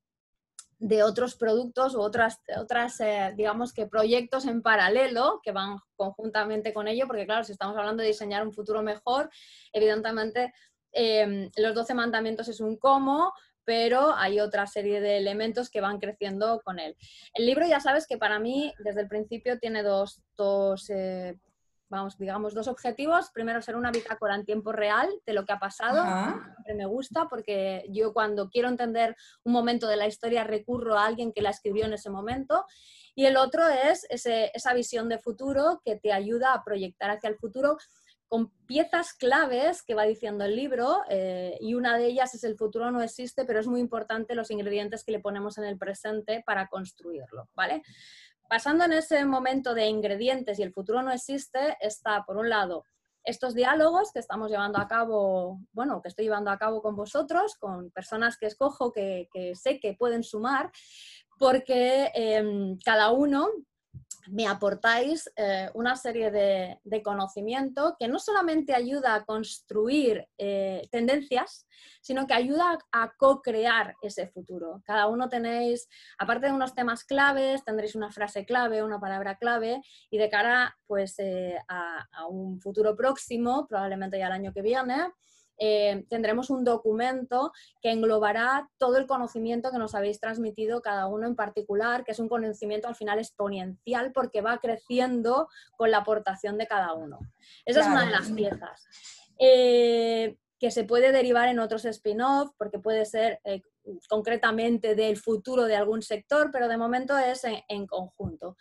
de 0.79 1.03
otros 1.03 1.37
productos 1.37 1.95
u 1.95 2.01
otras, 2.01 2.41
otras 2.59 3.01
eh, 3.01 3.33
digamos 3.37 3.73
que 3.73 3.87
proyectos 3.87 4.47
en 4.47 4.63
paralelo 4.63 5.41
que 5.43 5.53
van 5.53 5.79
conjuntamente 5.97 6.73
con 6.73 6.89
ello, 6.89 7.07
porque 7.07 7.27
claro, 7.27 7.45
si 7.45 7.53
estamos 7.53 7.77
hablando 7.77 8.03
de 8.03 8.09
diseñar 8.09 8.47
un 8.47 8.53
futuro 8.53 8.83
mejor, 8.83 9.31
evidentemente 9.73 10.53
em, 10.93 11.51
los 11.57 11.75
12 11.75 11.95
mandamientos 11.95 12.49
es 12.49 12.61
un 12.61 12.77
cómo, 12.77 13.33
pero 13.65 14.15
hay 14.15 14.41
otra 14.41 14.67
serie 14.67 15.01
de 15.01 15.17
elementos 15.17 15.71
que 15.71 15.81
van 15.81 15.99
creciendo 15.99 16.61
con 16.63 16.79
él. 16.79 16.97
El 17.33 17.47
libro 17.47 17.67
ya 17.67 17.81
sabes 17.81 18.07
que 18.07 18.19
para 18.19 18.39
mí 18.39 18.75
desde 18.79 19.03
el 19.03 19.09
principio 19.09 19.59
tiene 19.59 19.83
dos, 19.83 20.23
dos 20.37 20.91
eh, 20.91 21.39
vamos, 21.95 22.19
digamos, 22.19 22.55
dos 22.55 22.69
objetivos. 22.69 23.31
Primero, 23.31 23.63
ser 23.63 23.77
una 23.77 23.91
bitácora 23.91 24.35
en 24.35 24.45
tiempo 24.45 24.73
real 24.73 25.09
de 25.25 25.33
lo 25.33 25.45
que 25.45 25.53
ha 25.53 25.59
pasado. 25.59 26.03
Siempre 26.55 26.75
me 26.75 26.87
gusta 26.87 27.29
porque 27.29 27.87
yo 27.89 28.13
cuando 28.13 28.51
quiero 28.51 28.69
entender 28.69 29.17
un 29.45 29.53
momento 29.53 29.87
de 29.89 29.97
la 29.97 30.07
historia 30.07 30.45
recurro 30.45 30.99
a 30.99 31.07
alguien 31.07 31.33
que 31.33 31.43
la 31.43 31.51
escribió 31.51 31.87
en 31.87 31.95
ese 31.95 32.11
momento. 32.11 32.67
Y 33.15 33.27
el 33.27 33.37
otro 33.37 33.67
es 33.69 34.07
esa 34.11 34.75
visión 34.75 35.09
de 35.09 35.19
futuro 35.19 35.81
que 35.85 35.97
te 35.97 36.13
ayuda 36.13 36.53
a 36.53 36.65
proyectar 36.65 37.11
hacia 37.11 37.31
el 37.31 37.37
futuro 37.37 37.79
con 38.27 38.51
piezas 38.67 39.13
claves 39.13 39.85
que 39.85 39.95
va 39.95 40.05
diciendo 40.05 40.45
el 40.45 40.57
libro 40.57 41.03
eh, 41.09 41.57
y 41.61 41.75
una 41.75 41.97
de 41.97 42.07
ellas 42.07 42.35
es 42.35 42.43
el 42.43 42.57
futuro 42.57 42.91
no 42.91 43.01
existe, 43.01 43.45
pero 43.45 43.61
es 43.61 43.69
muy 43.69 43.81
importante 43.81 44.35
los 44.35 44.51
ingredientes 44.51 45.05
que 45.05 45.13
le 45.13 45.21
ponemos 45.21 45.57
en 45.59 45.65
el 45.65 45.79
presente 45.79 46.43
para 46.45 46.67
construirlo, 46.67 47.49
¿vale? 47.55 47.83
Pasando 48.49 48.85
en 48.85 48.93
ese 48.93 49.25
momento 49.25 49.75
de 49.75 49.87
ingredientes 49.87 50.59
y 50.59 50.63
el 50.63 50.73
futuro 50.73 51.03
no 51.03 51.11
existe, 51.13 51.77
está 51.81 52.25
por 52.25 52.37
un 52.37 52.49
lado 52.49 52.85
estos 53.25 53.55
diálogos 53.55 54.13
que 54.13 54.19
estamos 54.19 54.51
llevando 54.51 54.79
a 54.79 54.87
cabo, 54.87 55.59
bueno, 55.73 56.03
que 56.03 56.09
estoy 56.09 56.27
llevando 56.27 56.51
a 56.51 56.59
cabo 56.59 56.83
con 56.83 56.95
vosotros, 56.95 57.57
con 57.57 57.91
personas 57.91 58.37
que 58.37 58.47
escojo 58.47 58.93
que, 58.93 59.29
sé 59.55 59.81
que 59.81 59.95
pueden 59.95 60.23
sumar, 60.23 60.71
porque 61.39 62.11
em, 62.15 62.79
cada 62.85 63.11
uno 63.11 63.49
me 64.29 64.47
aportáis 64.47 65.31
eh, 65.37 65.71
una 65.75 65.97
serie 65.97 66.31
de, 66.31 67.03
conocimiento 67.03 67.97
que 67.99 68.09
no 68.09 68.19
solamente 68.19 68.75
ayuda 68.75 69.15
a 69.15 69.25
construir 69.25 70.27
eh, 70.39 70.89
tendencias, 70.91 71.67
sino 72.01 72.27
que 72.27 72.35
ayuda 72.35 72.79
a, 72.93 73.13
co-crear 73.17 73.95
ese 74.01 74.29
futuro. 74.29 74.83
Cada 74.85 75.07
uno 75.09 75.29
tenéis, 75.29 75.89
aparte 76.19 76.47
de 76.47 76.53
unos 76.53 76.75
temas 76.75 77.05
claves, 77.05 77.65
tendréis 77.65 77.95
una 77.95 78.11
frase 78.11 78.47
clave, 78.47 78.83
una 78.83 79.01
palabra 79.01 79.37
clave, 79.37 79.83
y 80.11 80.19
de 80.19 80.31
cara 80.31 80.77
pues, 80.87 81.19
eh, 81.19 81.59
a, 81.69 82.07
a 82.13 82.27
un 82.27 82.61
futuro 82.61 82.97
próximo, 82.97 83.67
probablemente 83.69 84.19
ya 84.19 84.27
el 84.27 84.33
año 84.33 84.53
que 84.53 84.63
viene, 84.63 85.13
eh, 85.59 86.05
tendremos 86.09 86.51
un 86.51 86.65
documento 86.65 87.53
que 87.81 87.91
englobará 87.91 88.69
todo 88.79 88.97
el 88.97 89.07
conocimiento 89.07 89.71
que 89.71 89.79
nos 89.79 89.95
habéis 89.95 90.21
transmitido 90.21 90.83
cada 90.83 91.07
uno 91.07 91.27
en 91.27 91.37
particular, 91.37 92.05
que 92.05 92.13
es 92.13 92.19
un 92.19 92.29
conocimiento 92.29 92.89
al 92.89 92.97
final 92.97 93.19
exponencial 93.19 94.13
porque 94.13 94.41
va 94.41 94.59
creciendo 94.59 95.49
con 95.77 95.91
la 95.91 95.99
aportación 95.99 96.59
de 96.59 96.67
cada 96.67 96.93
uno. 96.95 97.19
Esa 97.65 97.81
es 97.81 97.87
una 97.87 98.05
de 98.05 98.11
las 98.11 98.31
piezas. 98.31 98.87
Eh, 99.39 100.37
que 100.59 100.71
se 100.71 100.85
puede 100.85 101.13
derivar 101.13 101.49
en 101.49 101.59
otros 101.59 101.85
spin-off, 101.85 102.51
porque 102.57 102.79
puede 102.79 103.05
ser 103.05 103.41
eh, 103.45 103.63
concretamente 104.09 104.95
del 104.95 105.17
futuro 105.17 105.65
de 105.65 105.77
algún 105.77 106.01
sector, 106.01 106.51
pero 106.53 106.69
de 106.69 106.79
momento 106.79 107.19
es 107.19 107.43
en 107.45 107.87
conjunto. 107.87 108.57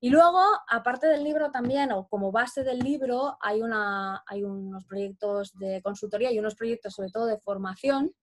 Y 0.00 0.10
luego, 0.10 0.40
aparte 0.68 1.08
del 1.08 1.24
libro 1.24 1.50
también, 1.50 1.90
o 1.92 2.06
como 2.06 2.30
base 2.30 2.62
del 2.62 2.78
libro, 2.78 3.36
hay, 3.40 3.62
una, 3.62 4.22
hay 4.26 4.44
unos 4.44 4.84
proyectos 4.84 5.52
de 5.58 5.82
consultoría 5.82 6.30
y 6.30 6.38
unos 6.38 6.54
proyectos 6.54 6.94
sobre 6.94 7.10
todo 7.10 7.26
de 7.26 7.38
formación 7.38 8.14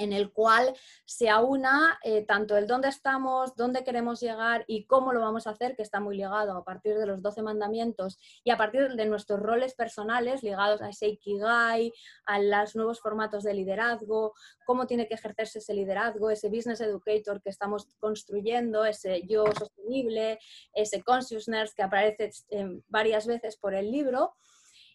en 0.00 0.12
el 0.12 0.32
cual 0.32 0.74
se 1.04 1.28
aúna 1.28 1.98
eh, 2.02 2.24
tanto 2.24 2.56
el 2.56 2.66
dónde 2.66 2.88
estamos, 2.88 3.54
dónde 3.54 3.84
queremos 3.84 4.20
llegar 4.20 4.64
y 4.66 4.86
cómo 4.86 5.12
lo 5.12 5.20
vamos 5.20 5.46
a 5.46 5.50
hacer, 5.50 5.76
que 5.76 5.82
está 5.82 6.00
muy 6.00 6.16
ligado 6.16 6.56
a 6.56 6.64
partir 6.64 6.96
de 6.96 7.06
los 7.06 7.20
12 7.22 7.42
mandamientos 7.42 8.18
y 8.42 8.50
a 8.50 8.56
partir 8.56 8.88
de 8.88 9.06
nuestros 9.06 9.40
roles 9.40 9.74
personales 9.74 10.42
ligados 10.42 10.80
a 10.80 10.88
ese 10.88 11.08
Ikigai, 11.08 11.92
a 12.24 12.40
los 12.40 12.74
nuevos 12.74 13.00
formatos 13.00 13.44
de 13.44 13.52
liderazgo, 13.52 14.32
cómo 14.64 14.86
tiene 14.86 15.06
que 15.06 15.14
ejercerse 15.14 15.58
ese 15.58 15.74
liderazgo, 15.74 16.30
ese 16.30 16.48
business 16.48 16.80
educator 16.80 17.42
que 17.42 17.50
estamos 17.50 17.86
construyendo, 17.98 18.84
ese 18.86 19.26
yo 19.26 19.44
sostenible, 19.58 20.38
ese 20.72 21.02
consciousness 21.02 21.74
que 21.74 21.82
aparece 21.82 22.30
eh, 22.50 22.80
varias 22.88 23.26
veces 23.26 23.56
por 23.56 23.74
el 23.74 23.90
libro. 23.90 24.34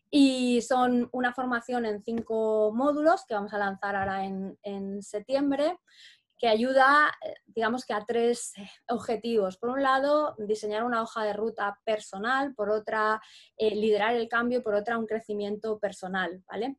Y 0.10 0.62
son 0.62 1.10
una 1.12 1.34
formación 1.34 1.86
en 1.86 2.04
cinco 2.04 2.72
módulos 2.74 3.26
que 3.28 3.34
vamos 3.34 3.54
a 3.54 3.58
lanzar 3.58 3.96
ahora 3.96 4.26
en, 4.26 5.02
septiembre, 5.02 5.78
que 6.38 6.48
ayuda, 6.48 7.12
eh, 7.26 7.34
digamos 7.46 7.86
que 7.86 7.94
a 7.94 8.06
tres 8.06 8.54
objetivos. 8.90 9.58
Por 9.58 9.70
un 9.70 9.82
lado, 9.82 10.36
diseñar 10.38 10.84
una 10.84 11.02
hoja 11.02 11.24
de 11.24 11.34
ruta 11.34 11.80
personal, 11.84 12.54
por 12.54 12.70
otra, 12.70 13.22
eh, 13.58 13.76
liderar 13.76 14.16
el 14.16 14.28
cambio, 14.28 14.64
por 14.64 14.76
otra, 14.76 14.98
un 14.98 15.08
crecimiento 15.08 15.80
personal, 15.80 16.44
¿vale? 16.48 16.78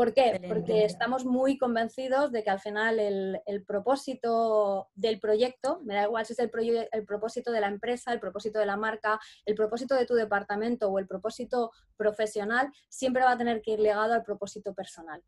¿Por 0.00 0.14
qué? 0.14 0.40
Porque 0.48 0.86
estamos 0.86 1.26
muy 1.26 1.58
convencidos 1.58 2.32
de 2.32 2.42
que 2.42 2.48
al 2.48 2.58
final 2.58 2.98
el, 2.98 3.64
propósito 3.66 4.88
del 4.94 5.20
proyecto, 5.20 5.82
me 5.84 5.92
da 5.92 6.04
igual 6.04 6.24
si 6.24 6.32
es 6.32 6.38
el, 6.38 6.50
el, 6.90 7.04
propósito 7.04 7.52
de 7.52 7.60
la 7.60 7.68
empresa, 7.68 8.10
el 8.10 8.18
propósito 8.18 8.58
de 8.58 8.64
la 8.64 8.78
marca, 8.78 9.20
el 9.44 9.54
propósito 9.54 9.94
de 9.94 10.06
tu 10.06 10.14
departamento 10.14 10.88
o 10.88 10.98
el 10.98 11.06
propósito 11.06 11.70
profesional, 11.98 12.72
siempre 12.88 13.24
va 13.24 13.32
a 13.32 13.36
tener 13.36 13.60
que 13.60 13.72
ir 13.72 13.80
ligado 13.80 14.14
al 14.14 14.22
propósito 14.22 14.72
personal. 14.72 15.22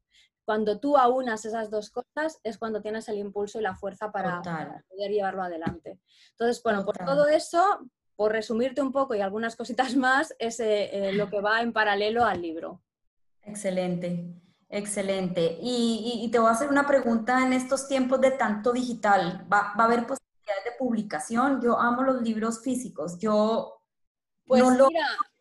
Cuando 0.46 0.80
tú 0.80 0.96
aunas 0.96 1.44
esas 1.44 1.68
dos 1.70 1.90
cosas 1.90 2.40
es 2.42 2.56
cuando 2.56 2.80
tienes 2.80 3.06
el 3.10 3.18
impulso 3.18 3.60
y 3.60 3.62
la 3.62 3.74
fuerza 3.74 4.10
para, 4.10 4.40
poder 4.40 5.10
llevarlo 5.10 5.42
adelante. 5.42 6.00
Entonces, 6.30 6.62
bueno, 6.62 6.86
por 6.86 6.96
todo 6.96 7.28
eso, 7.28 7.62
por 8.16 8.32
resumirte 8.32 8.80
un 8.80 8.90
poco 8.90 9.14
y 9.14 9.20
algunas 9.20 9.54
cositas 9.54 9.96
más, 9.96 10.34
es 10.38 10.60
eh, 10.60 11.10
eh, 11.10 11.12
lo 11.12 11.28
que 11.28 11.42
va 11.42 11.60
en 11.60 11.74
paralelo 11.74 12.24
al 12.24 12.40
libro. 12.40 12.80
Excelente. 13.42 14.41
Excelente. 14.74 15.58
Y, 15.60 16.26
te 16.32 16.38
voy 16.38 16.48
a 16.48 16.52
hacer 16.52 16.70
una 16.70 16.86
pregunta 16.86 17.44
en 17.44 17.52
estos 17.52 17.88
tiempos 17.88 18.22
de 18.22 18.30
tanto 18.30 18.72
digital. 18.72 19.46
¿Va, 19.52 19.74
a 19.76 19.84
haber 19.84 20.06
posibilidades 20.06 20.64
de 20.64 20.72
publicación? 20.78 21.60
Yo 21.60 21.78
amo 21.78 22.02
los 22.02 22.22
libros 22.22 22.62
físicos. 22.62 23.18
Yo 23.18 23.82
pues 24.46 24.62
mira, 24.64 24.88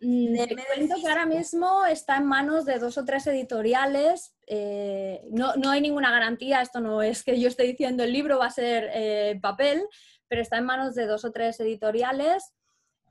mm, 0.01 0.33
te 0.33 0.65
cuento 0.65 0.95
que 1.01 1.07
ahora 1.07 1.25
mismo 1.25 1.85
está 1.85 2.17
en 2.17 2.25
manos 2.25 2.65
de 2.65 2.77
dos 2.77 2.97
o 2.97 3.05
tres 3.05 3.25
editoriales. 3.25 4.35
Eh, 4.47 5.21
no, 5.31 5.53
hay 5.69 5.79
ninguna 5.79 6.11
garantía, 6.11 6.61
esto 6.61 6.81
no 6.81 7.01
es 7.01 7.23
que 7.23 7.39
yo 7.39 7.47
esté 7.47 7.63
diciendo 7.63 8.03
el 8.03 8.11
libro 8.11 8.37
va 8.37 8.47
a 8.47 8.51
ser 8.51 8.89
eh, 8.93 9.39
papel, 9.41 9.87
pero 10.27 10.41
está 10.41 10.57
en 10.57 10.65
manos 10.65 10.93
de 10.93 11.07
dos 11.07 11.23
o 11.23 11.31
tres 11.31 11.57
editoriales 11.61 12.53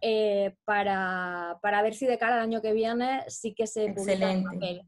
eh, 0.02 0.54
para, 0.64 1.58
ver 1.82 1.94
si 1.94 2.06
de 2.06 2.18
cara 2.18 2.36
al 2.36 2.42
año 2.42 2.60
que 2.60 2.74
viene 2.74 3.24
sí 3.28 3.54
que 3.54 3.66
se 3.66 3.92
publica 3.94 4.30
en 4.30 4.44
papel. 4.44 4.82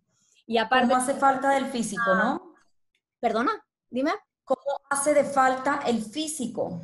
Y 0.52 0.58
aparte, 0.58 0.88
¿Cómo 0.88 1.00
hace 1.00 1.14
falta 1.14 1.48
del 1.52 1.64
físico, 1.64 2.14
no? 2.14 2.54
Perdona, 3.20 3.52
dime. 3.88 4.12
¿Cómo 4.44 4.60
hace 4.90 5.14
de 5.14 5.24
falta 5.24 5.80
el 5.86 6.02
físico? 6.02 6.78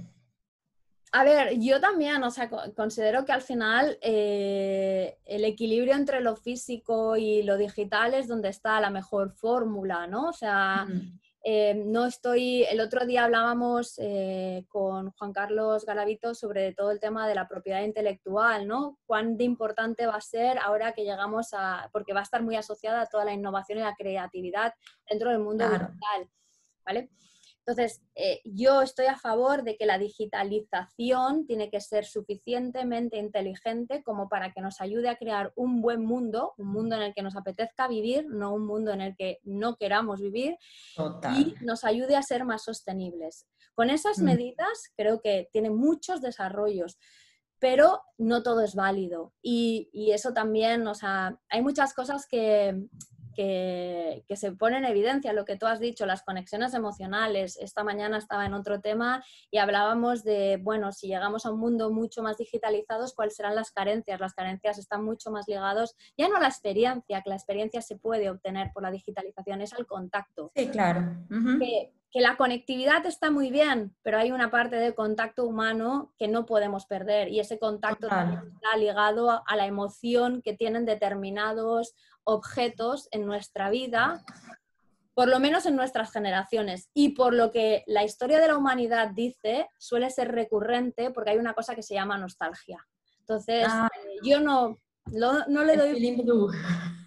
a 1.12 1.24
ver, 1.24 1.58
yo 1.58 1.80
también, 1.80 2.22
o 2.22 2.30
sea, 2.30 2.50
considero 2.76 3.24
que 3.24 3.32
al 3.32 3.40
final 3.40 3.98
eh, 4.02 5.18
el 5.24 5.44
equilibrio 5.44 5.94
entre 5.94 6.20
lo 6.20 6.36
físico 6.36 7.16
y 7.16 7.42
lo 7.42 7.56
digital 7.56 8.14
es 8.14 8.28
donde 8.28 8.50
está 8.50 8.80
la 8.80 8.90
mejor 8.90 9.32
fórmula, 9.32 10.06
¿no? 10.06 10.28
O 10.28 10.32
sea, 10.32 10.86
eh, 11.44 11.74
no 11.74 12.06
estoy, 12.06 12.64
el 12.64 12.80
otro 12.80 13.06
día 13.06 13.24
hablábamos 13.24 13.94
eh, 13.98 14.64
con 14.68 15.12
Juan 15.12 15.32
Carlos 15.32 15.86
Garavito 15.86 16.34
sobre 16.34 16.72
todo 16.74 16.90
el 16.90 16.98
tema 16.98 17.28
de 17.28 17.34
la 17.34 17.46
propiedad 17.46 17.82
intelectual, 17.82 18.66
¿no? 18.66 18.98
Cuán 19.06 19.36
de 19.36 19.44
importante 19.44 20.06
va 20.06 20.16
a 20.16 20.20
ser 20.20 20.58
ahora 20.58 20.92
que 20.92 21.04
llegamos 21.04 21.50
a, 21.52 21.88
porque 21.92 22.12
va 22.12 22.20
a 22.20 22.24
estar 22.24 22.42
muy 22.42 22.56
asociada 22.56 23.02
a 23.02 23.06
toda 23.06 23.24
la 23.24 23.32
innovación 23.32 23.78
y 23.78 23.82
la 23.82 23.94
creatividad 23.94 24.74
dentro 25.08 25.30
del 25.30 25.38
mundo 25.38 25.64
digital, 25.64 26.28
¿vale? 26.84 27.10
Entonces, 27.68 28.00
eh, 28.14 28.40
yo 28.46 28.80
estoy 28.80 29.06
a 29.06 29.18
favor 29.18 29.62
de 29.62 29.76
que 29.76 29.84
la 29.84 29.98
digitalización 29.98 31.46
tiene 31.46 31.68
que 31.70 31.82
ser 31.82 32.06
suficientemente 32.06 33.18
inteligente 33.18 34.02
como 34.02 34.30
para 34.30 34.54
que 34.54 34.62
nos 34.62 34.80
ayude 34.80 35.10
a 35.10 35.18
crear 35.18 35.52
un 35.54 35.82
buen 35.82 36.02
mundo, 36.02 36.54
un 36.56 36.68
mundo 36.68 36.96
en 36.96 37.02
el 37.02 37.12
que 37.12 37.20
nos 37.20 37.36
apetezca 37.36 37.86
vivir, 37.86 38.24
no 38.26 38.54
un 38.54 38.66
mundo 38.66 38.90
en 38.92 39.02
el 39.02 39.14
que 39.16 39.40
no 39.42 39.76
queramos 39.76 40.22
vivir, 40.22 40.56
y 41.36 41.56
nos 41.60 41.84
ayude 41.84 42.16
a 42.16 42.22
ser 42.22 42.46
más 42.46 42.64
sostenibles. 42.64 43.46
Con 43.74 43.90
esas 43.90 44.18
mm. 44.18 44.24
medidas 44.24 44.90
creo 44.96 45.20
que 45.20 45.50
tiene 45.52 45.68
muchos 45.68 46.22
desarrollos 46.22 46.96
pero 47.60 48.02
no 48.18 48.44
todo 48.44 48.60
es 48.60 48.76
válido. 48.76 49.34
Y, 49.42 49.90
y, 49.92 50.12
eso 50.12 50.32
también, 50.32 50.86
o 50.86 50.94
sea, 50.94 51.40
hay 51.48 51.60
muchas 51.60 51.92
cosas 51.92 52.24
que, 52.28 52.86
que, 53.38 54.36
se 54.36 54.50
pone 54.52 54.78
en 54.78 54.84
evidencia 54.84 55.32
lo 55.32 55.44
que 55.44 55.56
tú 55.56 55.66
has 55.66 55.78
dicho, 55.78 56.06
las 56.06 56.24
conexiones 56.24 56.74
emocionales. 56.74 57.56
Esta 57.56 57.84
mañana 57.84 58.18
estaba 58.18 58.46
en 58.46 58.52
otro 58.52 58.80
tema 58.80 59.24
y 59.50 59.58
hablábamos 59.58 60.24
de, 60.24 60.58
bueno, 60.60 60.90
si 60.90 61.06
llegamos 61.06 61.46
a 61.46 61.52
un 61.52 61.60
mundo 61.60 61.92
mucho 61.92 62.20
más 62.20 62.36
digitalizado, 62.36 63.06
¿cuáles 63.14 63.36
serán 63.36 63.54
las 63.54 63.70
carencias? 63.70 64.18
Las 64.18 64.34
carencias 64.34 64.78
están 64.78 65.04
mucho 65.04 65.30
más 65.30 65.46
ligados, 65.46 65.94
ya 66.16 66.28
no 66.28 66.36
a 66.36 66.40
la 66.40 66.48
experiencia, 66.48 67.22
que 67.22 67.30
la 67.30 67.36
experiencia 67.36 67.80
se 67.80 67.96
puede 67.96 68.28
obtener 68.28 68.72
por 68.72 68.82
la 68.82 68.90
digitalización, 68.90 69.60
es 69.60 69.72
al 69.72 69.86
contacto. 69.86 70.50
Sí, 70.56 70.68
claro. 70.68 71.06
que, 71.30 71.92
la 72.14 72.36
conectividad 72.36 73.04
está 73.06 73.30
muy 73.30 73.50
bien, 73.50 73.94
pero 74.02 74.18
hay 74.18 74.32
una 74.32 74.50
parte 74.50 74.76
de 74.76 74.94
contacto 74.94 75.44
humano 75.44 76.14
que 76.18 76.28
no 76.28 76.46
podemos 76.46 76.86
perder 76.86 77.28
y 77.28 77.40
ese 77.40 77.58
contacto 77.58 78.08
también 78.08 78.40
está 78.54 78.76
ligado 78.78 79.42
a 79.46 79.56
la 79.56 79.66
emoción 79.66 80.40
que 80.42 80.54
tienen 80.54 80.86
determinados 80.86 81.94
objetos 82.24 83.08
en 83.10 83.26
nuestra 83.26 83.70
vida, 83.70 84.24
por 85.14 85.28
lo 85.28 85.38
menos 85.38 85.66
en 85.66 85.76
nuestras 85.76 86.10
generaciones. 86.12 86.88
Y 86.94 87.10
por 87.10 87.34
lo 87.34 87.50
que 87.50 87.84
la 87.86 88.04
historia 88.04 88.40
de 88.40 88.48
la 88.48 88.56
humanidad 88.56 89.10
dice, 89.10 89.68
suele 89.78 90.10
ser 90.10 90.32
recurrente 90.32 91.10
porque 91.10 91.30
hay 91.30 91.38
una 91.38 91.54
cosa 91.54 91.74
que 91.74 91.82
se 91.82 91.94
llama 91.94 92.18
nostalgia. 92.18 92.86
Entonces, 93.20 93.66
ah. 93.68 93.88
eh, 93.94 94.18
yo 94.22 94.40
no, 94.40 94.78
no, 95.06 95.64
le 95.64 95.76
doy, 95.76 96.16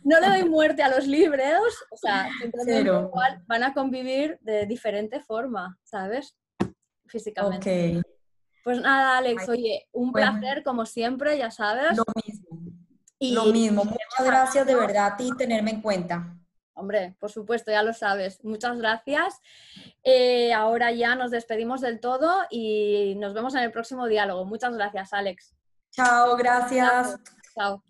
no 0.04 0.20
le 0.20 0.28
doy 0.28 0.49
muerte 0.49 0.84
a 0.84 0.89
los 0.89 1.08
libros, 1.08 1.86
o 1.91 1.97
sea, 1.97 2.30
simplemente 2.39 2.91
van 3.47 3.64
a 3.64 3.74
convivir 3.74 4.38
de 4.41 4.66
diferente 4.66 5.20
forma, 5.20 5.78
¿sabes? 5.84 6.36
Físicamente. 7.08 8.02
Pues 8.64 8.80
nada, 8.80 9.18
Alex, 9.18 9.49
oye, 9.49 9.88
un 9.91 10.12
placer 10.12 10.64
como 10.64 10.86
siempre, 10.86 11.38
ya 11.38 11.52
sabes. 11.52 11.97
Lo 11.97 12.04
mismo. 12.26 12.60
Lo 13.20 13.45
mismo, 13.52 13.84
muchas 13.84 14.26
gracias 14.26 14.66
de 14.66 14.76
verdad 14.76 15.08
a 15.14 15.18
ti 15.18 15.30
tenerme 15.38 15.72
en 15.72 15.82
cuenta. 15.82 16.36
Hombre, 16.74 17.16
por 17.20 17.32
supuesto, 17.32 17.70
ya 17.70 17.84
lo 17.84 17.93
sabes. 17.93 18.43
Muchas 18.43 18.78
gracias. 18.78 19.39
Eh, 20.04 20.54
ahora 20.54 20.91
ya 20.91 21.16
nos 21.16 21.30
despedimos 21.30 21.82
del 21.82 21.99
todo 21.99 22.45
y 22.49 23.16
nos 23.20 23.34
vemos 23.34 23.54
en 23.54 23.62
el 23.62 23.72
próximo 23.72 24.08
diálogo. 24.08 24.45
Muchas 24.45 24.74
gracias, 24.74 25.14
Alex. 25.14 25.54
Chao, 25.91 26.36
gracias. 26.38 27.20
Chao. 27.54 27.84